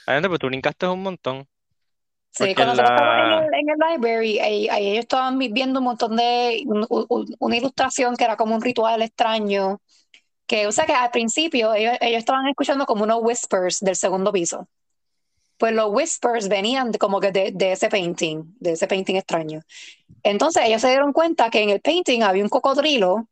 Adentro, 0.07 0.31
pero 0.31 0.39
tú 0.39 0.51
linkaste 0.51 0.87
un 0.87 1.03
montón. 1.03 1.47
Sí, 2.33 2.45
Porque 2.45 2.55
cuando 2.55 2.75
nosotros 2.75 2.91
estábamos 2.97 3.25
en 3.25 3.31
la- 3.31 3.47
el, 3.47 3.55
en 3.55 3.69
el 3.71 3.77
library, 3.93 4.39
ahí, 4.39 4.69
ahí 4.69 4.87
ellos 4.91 5.01
estaban 5.01 5.37
vi- 5.39 5.49
viendo 5.53 5.81
un 5.81 5.85
montón 5.85 6.17
de, 6.17 6.63
un- 6.67 6.87
un- 6.89 7.37
una 7.41 7.57
ilustración 7.57 8.17
que 8.17 8.25
era 8.25 8.37
como 8.37 8.55
un 8.55 8.63
ritual 8.63 9.03
extraño, 9.03 9.81
que, 10.47 10.67
o 10.67 10.73
sea, 10.73 10.87
que 10.87 10.93
al 10.93 11.11
principio 11.11 11.75
ellos, 11.75 11.97
ellos 12.01 12.19
estaban 12.19 12.47
escuchando 12.47 12.87
como 12.87 13.03
unos 13.03 13.19
whispers 13.21 13.81
del 13.81 13.97
segundo 13.97 14.33
piso. 14.33 14.69
Pues 15.59 15.75
los 15.75 15.91
whispers 15.91 16.49
venían 16.49 16.93
de- 16.93 16.99
como 16.99 17.21
que 17.21 17.33
de, 17.33 17.51
de 17.53 17.73
ese 17.73 17.89
painting, 17.89 18.45
de 18.61 18.73
ese 18.73 18.87
painting 18.87 19.17
extraño. 19.17 19.63
Entonces 20.23 20.63
ellos 20.67 20.81
se 20.81 20.89
dieron 20.89 21.13
cuenta 21.13 21.51
que 21.51 21.63
en 21.63 21.71
el 21.71 21.81
painting 21.81 22.23
había 22.23 22.45
un 22.45 22.49
cocodrilo 22.49 23.27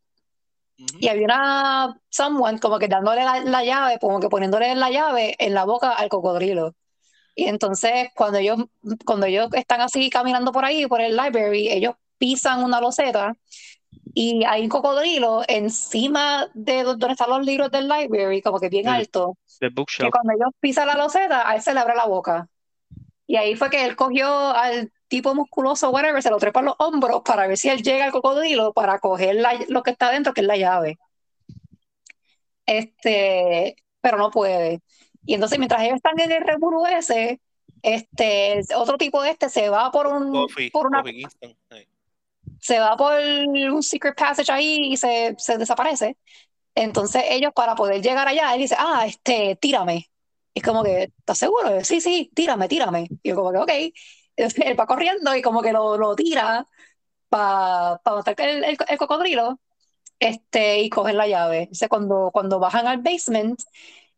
Ujú. 0.79 0.99
y 1.01 1.09
había 1.09 1.25
una, 1.25 2.01
someone 2.09 2.59
como 2.61 2.79
que 2.79 2.89
dándole 2.89 3.25
la, 3.25 3.41
la 3.41 3.65
llave, 3.65 3.99
como 3.99 4.21
que 4.21 4.29
poniéndole 4.29 4.75
la 4.77 4.91
llave 4.91 5.35
en 5.39 5.55
la 5.55 5.65
boca 5.65 5.93
al 5.93 6.09
cocodrilo. 6.09 6.75
Y 7.35 7.45
entonces 7.45 8.09
cuando 8.15 8.39
ellos, 8.39 8.59
cuando 9.05 9.27
ellos 9.27 9.49
están 9.55 9.81
así 9.81 10.11
caminando 10.11 10.53
por 10.53 10.65
ahí, 10.65 10.87
por 10.87 11.01
el 11.01 11.17
library, 11.17 11.69
ellos 11.69 11.95
pisan 12.19 12.63
una 12.65 12.81
loseta 12.81 13.35
y 14.15 14.45
hay 14.45 14.63
un 14.63 14.69
cocodrilo 14.69 15.43
encima 15.49 16.49
de 16.55 16.83
do- 16.83 16.97
donde 16.97 17.13
están 17.13 17.31
los 17.31 17.45
libros 17.47 17.71
del 17.71 17.89
library, 17.89 18.43
como 18.43 18.59
que 18.59 18.69
bien 18.69 18.89
alto, 18.89 19.37
The 19.61 19.69
que 19.69 19.75
Bookshelf. 19.75 20.11
cuando 20.11 20.33
ellos 20.33 20.53
pisan 20.61 20.87
la 20.89 20.95
loseta, 20.97 21.49
a 21.49 21.55
él 21.57 21.63
se 21.63 21.75
le 21.75 21.81
abre 21.81 21.95
la 21.95 22.07
boca. 22.07 22.49
Y 23.27 23.37
ahí 23.37 23.55
fue 23.57 23.71
que 23.71 23.85
él 23.85 23.95
cogió 23.97 24.29
al 24.51 24.91
tipo 25.09 25.35
musculoso, 25.35 25.91
whatever, 25.91 26.23
se 26.23 26.31
lo 26.31 26.39
trepa 26.39 26.61
en 26.61 26.67
los 26.67 26.75
hombros 26.79 27.23
para 27.25 27.47
ver 27.47 27.57
si 27.57 27.69
él 27.69 27.83
llega 27.83 28.05
al 28.05 28.13
cocodrilo 28.13 28.73
para 28.73 28.99
coger 28.99 29.37
la- 29.37 29.59
lo 29.69 29.83
que 29.83 29.91
está 29.91 30.11
dentro, 30.11 30.33
que 30.35 30.43
es 30.43 30.47
la 30.47 30.57
llave. 30.57 30.99
Este, 32.67 33.77
pero 34.01 34.19
no 34.19 34.31
puede. 34.31 34.81
Y 35.25 35.35
entonces 35.35 35.59
mientras 35.59 35.83
ellos 35.83 35.97
están 35.97 36.19
en 36.21 36.33
el 36.33 36.45
revolú 36.47 36.87
ese, 36.87 37.41
este, 37.83 38.61
otro 38.77 38.99
tipo 38.99 39.23
de 39.23 39.31
este 39.31 39.49
se 39.49 39.69
va 39.69 39.91
por 39.91 40.07
un, 40.07 40.33
Coffee, 40.33 40.71
por 40.71 40.87
una, 40.87 41.03
se 42.61 42.79
va 42.79 42.97
por 42.97 43.15
un 43.15 43.83
secret 43.83 44.17
passage 44.17 44.51
ahí 44.53 44.93
y 44.93 44.97
se, 44.97 45.35
se 45.39 45.59
desaparece. 45.59 46.17
Entonces 46.75 47.25
ellos 47.31 47.53
para 47.55 47.75
poder 47.75 48.03
llegar 48.03 48.29
allá, 48.29 48.55
él 48.55 48.61
dice, 48.61 48.77
ah, 48.79 49.05
este, 49.07 49.57
tírame. 49.57 50.11
Y 50.55 50.61
es 50.61 50.65
como 50.65 50.83
que, 50.83 51.13
¿estás 51.19 51.39
seguro? 51.39 51.85
Sí, 51.85 52.01
sí, 52.01 52.31
tírame, 52.35 52.69
tírame. 52.69 53.09
Y 53.23 53.29
yo 53.31 53.37
como 53.37 53.53
que, 53.53 53.59
ok. 53.59 53.95
Él 54.65 54.79
va 54.81 54.87
corriendo 54.87 55.35
y 55.37 55.43
como 55.43 55.63
que 55.63 55.73
lo, 55.73 55.97
lo 55.99 56.15
tira 56.17 56.67
para 57.29 58.01
matar 58.07 58.35
el, 58.41 58.65
el, 58.65 58.77
el 58.89 58.99
cocodrilo 58.99 59.61
este, 60.21 60.81
y 60.81 60.91
cogen 60.91 61.17
la 61.19 61.29
llave. 61.29 61.61
Entonces 61.63 61.89
cuando, 61.89 62.31
cuando 62.33 62.59
bajan 62.61 62.87
al 62.87 62.99
basement, 63.03 63.61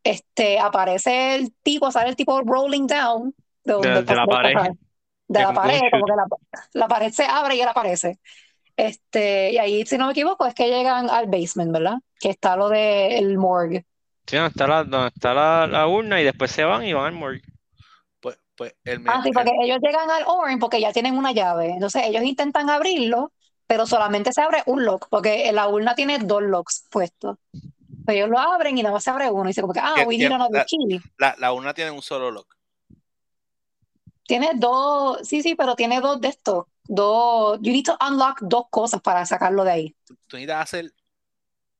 este, 0.05 0.59
aparece 0.61 1.37
el 1.37 1.53
tipo, 1.63 1.91
sale 1.93 2.11
el 2.11 2.17
tipo 2.17 2.41
rolling 2.43 2.87
down 2.87 3.35
de, 3.65 3.73
donde 3.75 4.01
De- 4.01 4.05
de 4.05 4.15
la 4.15 4.27
pared. 4.27 4.55
de 5.29 5.41
De 5.41 5.43
la 5.43 5.53
pared, 5.53 5.83
como 5.91 6.07
que 6.09 6.15
la, 6.17 6.27
la 6.75 6.89
pared 6.89 7.13
se 7.13 7.25
abre 7.25 7.57
y 7.57 7.61
él 7.63 7.69
aparece. 7.69 8.19
Este, 8.77 9.53
y 9.53 9.59
ahí, 9.59 9.87
si 9.87 9.99
no 9.99 10.07
me 10.07 10.13
equivoco, 10.13 10.47
es 10.47 10.55
que 10.55 10.69
llegan 10.69 11.11
al 11.11 11.27
basement, 11.29 11.73
¿verdad? 11.73 11.97
Que 12.21 12.31
está 12.31 12.57
lo 12.57 12.69
del 12.71 13.39
morgue. 13.39 13.87
Sí, 14.27 14.37
donde 14.37 14.49
está 14.51 14.67
la, 14.67 14.85
donde 14.85 15.09
está 15.09 15.35
la, 15.35 15.67
la 15.67 15.87
urna 15.87 16.21
y 16.21 16.25
después 16.25 16.51
se 16.51 16.65
van 16.65 16.85
y 16.85 16.93
van 16.95 17.05
al 17.07 17.13
morgue. 17.13 17.43
Pues, 18.61 18.75
pues 18.85 18.97
el, 18.99 19.09
Ah, 19.09 19.21
sí, 19.23 19.31
el- 19.31 19.35
porque 19.35 19.53
ellos 19.63 19.79
llegan 19.81 20.11
al 20.11 20.25
Orange 20.27 20.59
porque 20.61 20.81
ya 20.81 20.93
tienen 20.93 21.17
una 21.17 21.33
llave. 21.33 21.71
Entonces 21.71 22.03
ellos 22.05 22.23
intentan 22.23 22.69
abrirlo, 22.69 23.33
pero 23.67 23.87
solamente 23.87 24.33
se 24.35 24.43
abre 24.43 24.63
un 24.67 24.85
lock, 24.85 25.07
porque 25.09 25.51
la 25.53 25.67
urna 25.69 25.95
tiene 25.95 26.19
dos 26.19 26.43
locks 26.43 26.85
puestos. 26.91 27.39
Pues 28.05 28.17
ellos 28.19 28.29
lo 28.29 28.39
abren 28.39 28.77
y 28.77 28.83
nada 28.83 28.93
más 28.93 29.03
se 29.05 29.09
abre 29.11 29.31
uno. 29.31 29.45
Y 29.45 29.49
dice 29.49 29.63
como 29.63 29.73
que, 29.73 29.81
ah, 29.81 29.95
que 29.97 30.19
need 30.19 30.31
another 30.31 30.59
la- 30.59 30.65
key. 30.67 31.01
la, 31.17 31.35
la 31.39 31.53
una 31.55 31.73
tiene 31.73 31.91
un 31.91 32.03
solo 32.03 32.31
lock. 32.31 32.55
Tiene 34.27 34.51
dos, 34.57 35.27
sí, 35.27 35.43
sí, 35.43 35.55
pero 35.55 35.75
tiene 35.75 36.01
dos 36.03 36.21
de 36.21 36.29
estos. 36.29 36.67
Dos, 36.85 37.59
you 37.63 37.73
need 37.73 37.85
to 37.85 37.97
unlock 38.07 38.41
dos 38.43 38.65
cosas 38.69 39.01
para 39.01 39.25
sacarlo 39.25 39.65
de 39.65 39.71
ahí. 39.71 39.97
Tú, 40.05 40.15
tú 40.27 40.37
necesitas 40.37 40.63
hacer 40.63 40.93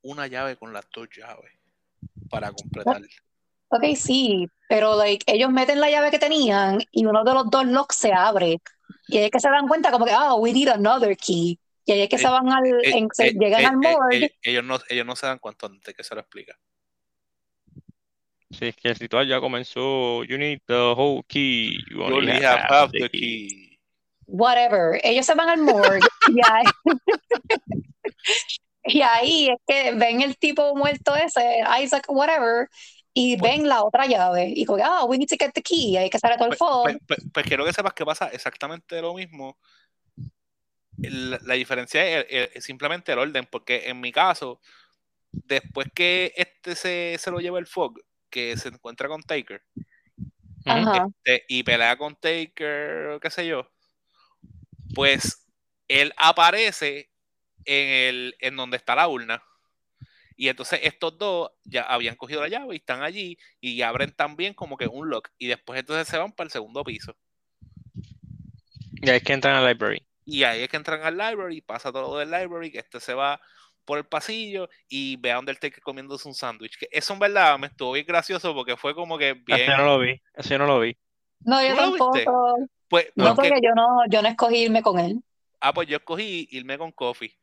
una 0.03 0.27
llave 0.29 0.57
con 0.57 0.73
las 0.73 0.87
dos 0.95 1.09
llaves 1.15 1.53
para 2.31 2.51
completar. 2.53 3.03
Ok, 3.73 3.85
sí, 3.97 4.47
pero 4.69 4.97
like, 4.97 5.25
ellos 5.33 5.51
meten 5.51 5.81
la 5.81 5.91
llave 5.91 6.11
que 6.11 6.19
tenían 6.19 6.81
y 6.91 7.07
uno 7.07 7.23
de 7.25 7.35
los 7.35 7.51
dos 7.51 7.65
locks 7.67 7.97
se 7.97 8.13
abre. 8.13 8.59
Y 9.09 9.19
ahí 9.19 9.25
es 9.25 9.31
que 9.31 9.41
se 9.41 9.49
dan 9.49 9.69
cuenta 9.69 9.91
como 9.93 10.05
que, 10.05 10.13
ah, 10.13 10.35
we 10.35 10.53
need 10.53 10.69
another 10.69 11.17
key. 11.17 11.59
Y 11.85 11.93
ahí 11.93 12.03
es 12.03 12.09
que 12.09 12.19
se 12.19 12.27
Eh, 12.27 12.31
van 12.31 12.49
al, 12.53 12.67
Eh, 12.67 12.81
en- 12.99 13.09
se 13.13 13.29
eh, 13.29 13.33
llegan 13.39 13.63
eh, 13.63 13.67
al 13.67 13.77
morgue. 13.77 14.25
eh, 14.27 14.35
ellos, 14.43 14.65
no, 14.65 14.79
ellos 14.89 15.07
no 15.07 15.17
se 15.17 15.27
dan 15.27 15.39
cuenta 15.39 15.67
antes 15.67 15.95
que 15.95 16.03
se 16.05 16.15
lo 16.15 16.21
explica. 16.21 16.57
Sí, 18.51 18.67
es 18.67 18.77
que 18.77 18.89
el 18.89 18.97
ritual 18.97 19.29
ya 19.29 19.41
comenzó. 19.41 20.25
You 20.25 20.37
need 20.37 20.59
the 20.67 20.75
whole 20.97 21.23
key. 21.29 21.79
You 21.91 21.99
You 21.99 22.03
only 22.03 22.33
have 22.33 22.43
have 22.43 22.61
half 22.69 22.91
the 22.93 23.09
key. 23.09 23.49
key. 23.49 23.79
whatever. 24.27 25.01
Ellos 25.05 25.27
se 25.27 25.35
van 25.35 25.49
al 25.49 25.59
morgue 25.59 26.01
y 26.29 26.41
ahí, 26.45 26.65
y 28.85 29.03
ahí 29.03 29.49
es 29.51 29.59
que 29.67 29.93
ven 29.95 30.23
el 30.23 30.37
tipo 30.37 30.75
muerto 30.75 31.15
ese, 31.17 31.61
Isaac, 31.83 32.05
whatever, 32.09 32.69
y 33.15 33.37
Pues- 33.37 33.53
ven 33.53 33.69
la 33.69 33.83
otra 33.83 34.07
llave. 34.07 34.53
Y 34.55 34.65
como, 34.65 34.83
ah, 34.85 35.05
we 35.05 35.19
need 35.19 35.29
to 35.29 35.37
get 35.39 35.53
the 35.53 35.63
key. 35.63 35.91
Y 35.93 35.97
ahí 35.97 36.11
que 36.11 36.19
sale 36.19 36.37
todo 36.37 36.47
el 36.47 36.57
Pues, 36.57 36.59
fog. 36.59 36.83
pues- 36.85 36.99
pues- 37.07 37.21
pues 37.33 37.47
quiero 37.47 37.65
que 37.65 37.73
sepas 37.73 37.93
que 37.95 38.05
pasa 38.05 38.29
exactamente 38.29 39.01
lo 39.03 39.15
mismo. 39.15 39.59
La 40.99 41.55
diferencia 41.55 42.21
es, 42.21 42.63
simplemente 42.65 43.13
el 43.13 43.19
orden, 43.19 43.47
porque 43.51 43.89
en 43.89 44.01
mi 44.01 44.13
caso, 44.13 44.61
después 45.33 45.89
que 45.95 46.35
este 46.37 46.75
se, 46.75 47.17
se 47.19 47.31
lo 47.31 47.39
lleva 47.41 47.59
el 47.59 47.67
Fog, 47.67 47.99
que 48.29 48.55
se 48.59 48.69
encuentra 48.69 49.09
con 49.09 49.23
Taker, 49.23 49.63
este, 50.67 51.45
y 51.49 51.63
pelea 51.63 51.97
con 51.97 52.17
Taker, 52.17 53.19
qué 53.23 53.31
sé 53.31 53.47
yo, 53.47 53.71
pues 54.95 55.47
él 55.89 56.13
aparece 56.19 57.09
en, 57.65 57.89
el, 57.89 58.37
en 58.41 58.57
donde 58.57 58.77
está 58.77 58.95
la 58.95 59.09
urna. 59.09 59.43
Y 60.41 60.49
entonces 60.49 60.81
estos 60.85 61.19
dos 61.19 61.51
ya 61.65 61.83
habían 61.83 62.17
cogido 62.17 62.41
la 62.41 62.49
llave 62.49 62.73
y 62.75 62.79
están 62.79 63.03
allí 63.03 63.37
y 63.61 63.83
abren 63.83 64.11
también 64.11 64.55
como 64.55 64.79
que 64.79 64.87
un 64.87 65.11
lock. 65.11 65.29
Y 65.37 65.49
después 65.49 65.79
entonces 65.79 66.09
se 66.09 66.17
van 66.17 66.33
para 66.33 66.47
el 66.47 66.51
segundo 66.51 66.83
piso. 66.83 67.15
Y 69.03 69.11
ahí 69.11 69.19
es 69.19 69.23
que 69.23 69.35
entran 69.35 69.55
al 69.57 69.67
library. 69.67 70.03
Y 70.25 70.45
ahí 70.45 70.63
es 70.63 70.71
que 70.71 70.79
entran 70.79 71.03
al 71.03 71.19
library, 71.19 71.61
pasa 71.61 71.93
todo 71.93 72.15
lo 72.15 72.19
del 72.19 72.31
library, 72.31 72.73
que 72.73 72.79
este 72.79 73.01
se 73.01 73.13
va 73.13 73.39
por 73.85 73.99
el 73.99 74.05
pasillo 74.07 74.71
y 74.89 75.17
ve 75.17 75.31
a 75.31 75.39
Undertaker 75.39 75.83
comiéndose 75.83 76.27
un 76.27 76.35
sándwich. 76.35 76.79
Que 76.79 76.89
eso 76.91 77.13
en 77.13 77.19
verdad 77.19 77.59
me 77.59 77.67
estuvo 77.67 77.93
bien 77.93 78.07
gracioso 78.07 78.55
porque 78.55 78.79
fue 78.79 78.95
como 78.95 79.19
que 79.19 79.31
Eso 79.33 79.43
bien. 79.45 79.67
yo 79.67 79.77
no 79.77 79.85
lo 79.85 79.99
vi. 79.99 80.23
Eso 80.33 80.49
yo 80.49 80.59
no 80.59 80.67
lo 80.67 80.81
vi. 80.81 80.97
No, 81.41 81.63
yo 81.67 81.77
tampoco. 81.77 82.57
Pues, 82.89 83.09
No, 83.15 83.35
porque- 83.35 83.51
porque 83.51 83.67
yo 83.67 83.75
no, 83.75 83.87
yo 84.09 84.23
no 84.23 84.29
escogí 84.29 84.57
irme 84.65 84.81
con 84.81 84.99
él. 84.99 85.21
ah, 85.61 85.75
pues 85.75 85.87
yo 85.87 85.99
escogí 85.99 86.49
irme 86.51 86.79
con 86.79 86.93
Coffee. 86.93 87.37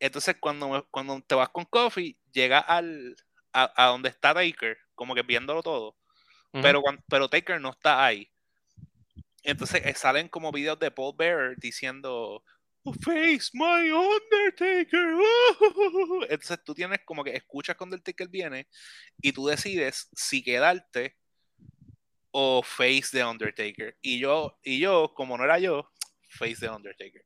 Entonces, 0.00 0.36
cuando, 0.40 0.86
cuando 0.90 1.20
te 1.22 1.34
vas 1.34 1.48
con 1.50 1.64
Coffee, 1.64 2.16
llega 2.32 2.58
al, 2.58 3.16
a, 3.52 3.72
a 3.84 3.88
donde 3.88 4.08
está 4.10 4.34
Taker, 4.34 4.76
como 4.94 5.14
que 5.14 5.22
viéndolo 5.22 5.62
todo. 5.62 5.96
Ujú. 6.52 6.62
Pero, 6.62 6.82
cuan- 6.82 7.02
pero 7.08 7.28
Taker 7.28 7.60
no 7.60 7.70
está 7.70 8.04
ahí. 8.04 8.30
entonces 9.42 9.82
eh, 9.84 9.94
salen 9.94 10.28
como 10.28 10.52
videos 10.52 10.78
de 10.78 10.90
Paul 10.90 11.14
Bearer 11.16 11.56
diciendo 11.58 12.42
"Oh, 12.82 12.92
Face 13.02 13.50
my 13.52 13.90
Undertaker. 13.90 15.14
Entonces 16.30 16.58
tú 16.64 16.74
tienes 16.74 17.00
como 17.04 17.24
que 17.24 17.34
escuchas 17.36 17.76
cuando 17.76 17.94
Undertaker 17.96 18.28
viene 18.28 18.68
y 19.20 19.32
tú 19.32 19.46
decides 19.46 20.08
si 20.14 20.42
quedarte 20.42 21.16
o 22.30 22.62
face 22.62 23.08
the 23.12 23.24
Undertaker. 23.24 23.96
Y 24.02 24.18
yo, 24.18 24.58
y 24.62 24.78
yo, 24.78 25.12
como 25.14 25.36
no 25.38 25.44
era 25.44 25.58
yo, 25.58 25.90
face 26.28 26.56
the 26.60 26.68
Undertaker. 26.68 27.24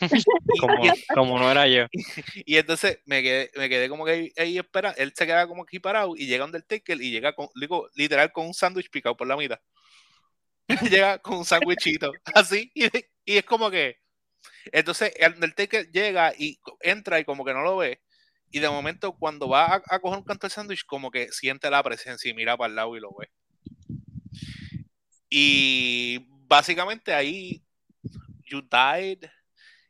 Como, 1.14 1.38
no 1.38 1.50
era 1.50 1.66
yo. 1.66 1.86
y 2.46 2.56
entonces 2.56 3.00
me 3.06 3.22
quedé, 3.22 3.50
me 3.56 3.68
quedé 3.68 3.88
como 3.88 4.04
que 4.04 4.12
ahí, 4.12 4.32
ahí 4.36 4.58
espera, 4.58 4.90
él 4.96 5.12
se 5.14 5.26
queda 5.26 5.46
como 5.46 5.62
aquí 5.62 5.78
parado 5.78 6.14
y 6.16 6.26
llega 6.26 6.44
Undertaker 6.44 7.00
y 7.00 7.10
llega 7.10 7.34
con, 7.34 7.48
digo, 7.54 7.88
literal 7.94 8.32
con 8.32 8.46
un 8.46 8.54
sándwich 8.54 8.90
picado 8.90 9.16
por 9.16 9.26
la 9.26 9.36
mitad. 9.36 9.58
llega 10.90 11.18
con 11.18 11.38
un 11.38 11.44
sándwichito, 11.44 12.12
así, 12.34 12.70
y, 12.74 12.86
y 13.24 13.36
es 13.38 13.44
como 13.44 13.70
que, 13.70 13.98
entonces 14.72 15.12
el 15.16 15.34
Undertaker 15.34 15.90
llega 15.90 16.34
y 16.36 16.58
entra 16.80 17.20
y 17.20 17.24
como 17.24 17.44
que 17.44 17.54
no 17.54 17.62
lo 17.62 17.76
ve, 17.76 18.00
y 18.50 18.58
de 18.60 18.68
momento 18.68 19.16
cuando 19.16 19.48
va 19.48 19.66
a, 19.66 19.82
a 19.88 19.98
coger 20.00 20.18
un 20.18 20.24
canto 20.24 20.46
de 20.46 20.52
sándwich, 20.52 20.84
como 20.84 21.10
que 21.10 21.30
siente 21.32 21.70
la 21.70 21.82
presencia 21.82 22.30
y 22.30 22.34
mira 22.34 22.56
para 22.56 22.68
el 22.68 22.76
lado 22.76 22.96
y 22.96 23.00
lo 23.00 23.14
ve. 23.14 23.30
Y 25.28 26.26
básicamente 26.46 27.12
ahí, 27.12 27.62
you 28.46 28.60
died, 28.62 29.28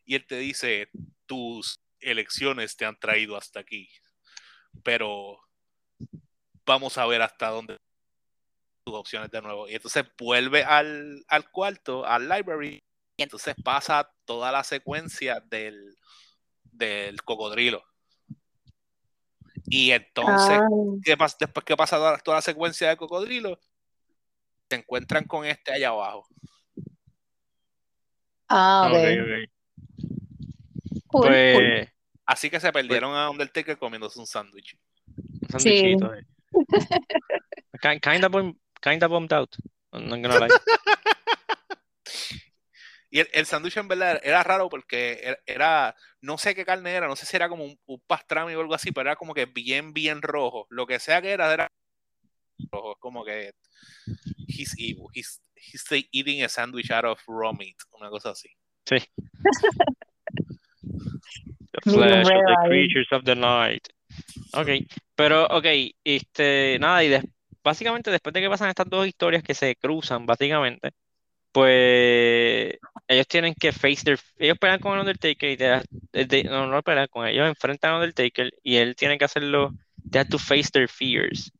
y 0.06 0.14
él 0.14 0.26
te 0.26 0.38
dice, 0.38 0.88
tus 1.26 1.80
elecciones 2.00 2.76
te 2.76 2.86
han 2.86 2.98
traído 2.98 3.36
hasta 3.36 3.60
aquí, 3.60 3.88
pero 4.82 5.38
vamos 6.64 6.96
a 6.96 7.06
ver 7.06 7.22
hasta 7.22 7.48
dónde 7.48 7.76
tus 8.84 8.94
opciones 8.94 9.30
de 9.30 9.42
nuevo. 9.42 9.68
Y 9.68 9.74
entonces 9.74 10.04
vuelve 10.16 10.62
al, 10.64 11.24
al 11.28 11.50
cuarto, 11.50 12.06
al 12.06 12.28
library, 12.28 12.82
y 13.16 13.22
entonces 13.22 13.54
pasa 13.64 14.10
toda 14.24 14.52
la 14.52 14.62
secuencia 14.62 15.40
del, 15.40 15.96
del 16.62 17.20
cocodrilo. 17.22 17.82
Y 19.68 19.90
entonces, 19.90 20.58
Ah, 20.60 20.68
¿qué 21.02 21.16
pas- 21.18 21.36
después 21.38 21.64
que 21.64 21.76
pasa 21.76 21.96
toda, 21.96 22.18
toda 22.18 22.36
la 22.36 22.42
secuencia 22.42 22.88
del 22.88 22.96
cocodrilo, 22.96 23.58
se 24.70 24.76
encuentran 24.76 25.24
con 25.26 25.44
este 25.44 25.72
allá 25.72 25.88
abajo. 25.88 26.28
ah, 28.48 28.88
ok. 28.92 28.94
Ok, 28.94 29.04
ok. 29.22 29.55
Cool, 31.20 31.26
cool. 31.28 31.32
Pues, 31.54 31.88
Así 32.26 32.50
que 32.50 32.58
se 32.60 32.72
perdieron 32.72 33.14
a 33.14 33.30
Undertaker 33.30 33.78
comiéndose 33.78 34.18
un 34.18 34.26
sándwich. 34.26 34.76
un 35.16 35.48
sandwichito. 35.48 36.12
eh. 36.14 36.26
Ki- 37.80 38.00
Kinda, 38.00 38.28
bum- 38.28 38.58
kinda 38.82 39.06
bummed 39.06 39.32
out. 39.32 39.54
I'm 39.92 40.08
not 40.08 40.20
gonna 40.20 40.40
lie. 40.46 40.54
Y 43.10 43.20
el, 43.20 43.28
el 43.32 43.46
sándwich 43.46 43.76
en 43.76 43.86
verdad 43.88 44.20
era 44.22 44.42
raro 44.42 44.68
porque 44.68 45.20
era, 45.22 45.38
era- 45.46 45.96
no 46.20 46.36
sé 46.38 46.54
qué 46.56 46.64
carne 46.64 46.90
era, 46.92 47.06
no 47.06 47.14
sé 47.16 47.24
si 47.24 47.36
era 47.36 47.48
como 47.48 47.64
un, 47.64 47.78
un 47.86 48.00
pastrami 48.06 48.54
o 48.54 48.60
algo 48.60 48.74
así, 48.74 48.90
pero 48.90 49.08
era 49.08 49.16
como 49.16 49.32
que 49.32 49.46
bien, 49.46 49.92
bien 49.92 50.20
rojo. 50.22 50.66
Lo 50.70 50.86
que 50.86 50.98
sea 50.98 51.22
que 51.22 51.30
era, 51.30 51.52
era 51.52 51.70
rojo. 52.72 52.92
Es 52.92 52.98
como 52.98 53.24
que 53.24 53.52
he's 54.48 54.74
evil. 54.78 55.06
He's, 55.14 55.40
he's 55.54 55.84
eating 56.10 56.42
a 56.42 56.48
sandwich 56.48 56.90
out 56.90 57.04
of 57.04 57.20
raw 57.28 57.52
meat, 57.52 57.76
una 57.92 58.10
cosa 58.10 58.30
así. 58.30 58.48
Sí. 58.84 58.96
The 61.84 61.90
flesh 61.90 62.26
of 62.34 62.42
the 62.46 62.56
creatures 62.68 63.06
of 63.12 63.24
the 63.24 63.34
night. 63.34 63.86
Ok, 64.52 64.68
pero 65.14 65.44
ok, 65.46 65.66
este, 66.04 66.78
nada, 66.80 67.04
y 67.04 67.08
des- 67.08 67.24
básicamente 67.62 68.10
después 68.10 68.32
de 68.32 68.40
que 68.40 68.48
pasan 68.48 68.68
estas 68.68 68.88
dos 68.88 69.06
historias 69.06 69.42
que 69.42 69.54
se 69.54 69.76
cruzan, 69.76 70.24
básicamente, 70.26 70.92
pues 71.52 72.74
ellos 73.08 73.26
tienen 73.28 73.54
que 73.54 73.72
face 73.72 74.04
their, 74.04 74.18
ellos 74.38 74.58
pelean 74.58 74.80
con 74.80 74.94
el 74.94 75.00
Undertaker 75.00 75.50
y 75.50 75.56
te 75.56 75.64
das- 75.64 75.84
de- 76.12 76.44
no, 76.44 76.66
no 76.66 76.82
pelean 76.82 77.08
con 77.08 77.26
ellos 77.26 77.46
enfrentan 77.48 77.92
al 77.92 78.00
Undertaker 78.00 78.50
y 78.62 78.76
él 78.76 78.94
tiene 78.96 79.18
que 79.18 79.24
hacerlo, 79.24 79.72
they 80.10 80.20
have 80.20 80.30
to 80.30 80.38
face 80.38 80.70
their 80.72 80.88
fears. 80.88 81.50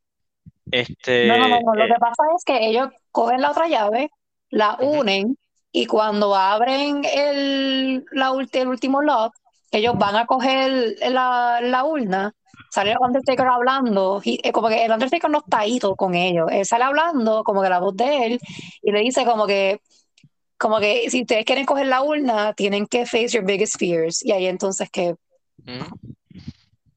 Este, 0.71 1.27
No, 1.29 1.37
no, 1.39 1.49
no, 1.49 1.61
no, 1.61 1.75
Lo 1.75 1.85
eh, 1.85 1.89
que 1.89 1.95
pasa 2.01 2.23
es 2.37 2.45
que 2.45 2.67
ellos 2.69 2.89
cogen 3.11 3.41
la 3.41 3.51
otra 3.51 3.69
llave, 3.69 4.11
la 4.51 4.77
unen 4.81 5.39
y 5.73 5.87
cuando 5.87 6.35
abren 6.35 7.03
el, 7.05 8.05
la, 8.13 8.33
el 8.53 8.69
último 8.69 9.03
lock, 9.03 9.35
ellos 9.79 9.97
van 9.99 10.17
a 10.17 10.27
coger 10.27 10.97
la, 11.11 11.61
la 11.63 11.85
urna, 11.85 12.33
sale 12.71 12.93
el 12.93 12.99
Undertaker 13.01 13.47
hablando, 13.47 14.21
y, 14.25 14.41
eh, 14.43 14.53
como 14.53 14.69
que 14.69 14.85
el 14.85 14.93
Undertaker 14.93 15.31
no 15.31 15.39
está 15.39 15.61
ahí 15.61 15.79
todo 15.79 15.97
con 15.97 16.15
ellos, 16.15 16.49
él 16.51 16.65
sale 16.65 16.85
hablando 16.85 17.45
como 17.45 17.63
que 17.63 17.69
la 17.69 17.81
voz 17.81 17.97
de 17.97 18.27
él 18.27 18.41
y 18.83 18.93
le 18.93 19.01
dice 19.01 19.25
como 19.25 19.47
que, 19.47 19.81
como 20.59 20.81
que 20.81 21.11
si 21.11 21.23
ustedes 21.23 21.45
quieren 21.45 21.67
coger 21.67 21.87
la 21.87 22.03
urna, 22.03 22.53
tienen 22.55 22.87
que 22.87 23.07
face 23.07 23.29
your 23.29 23.45
biggest 23.45 23.79
fears. 23.79 24.25
Y 24.25 24.33
ahí 24.33 24.47
entonces 24.47 24.89
que, 24.91 25.15
Ujú. 25.67 26.17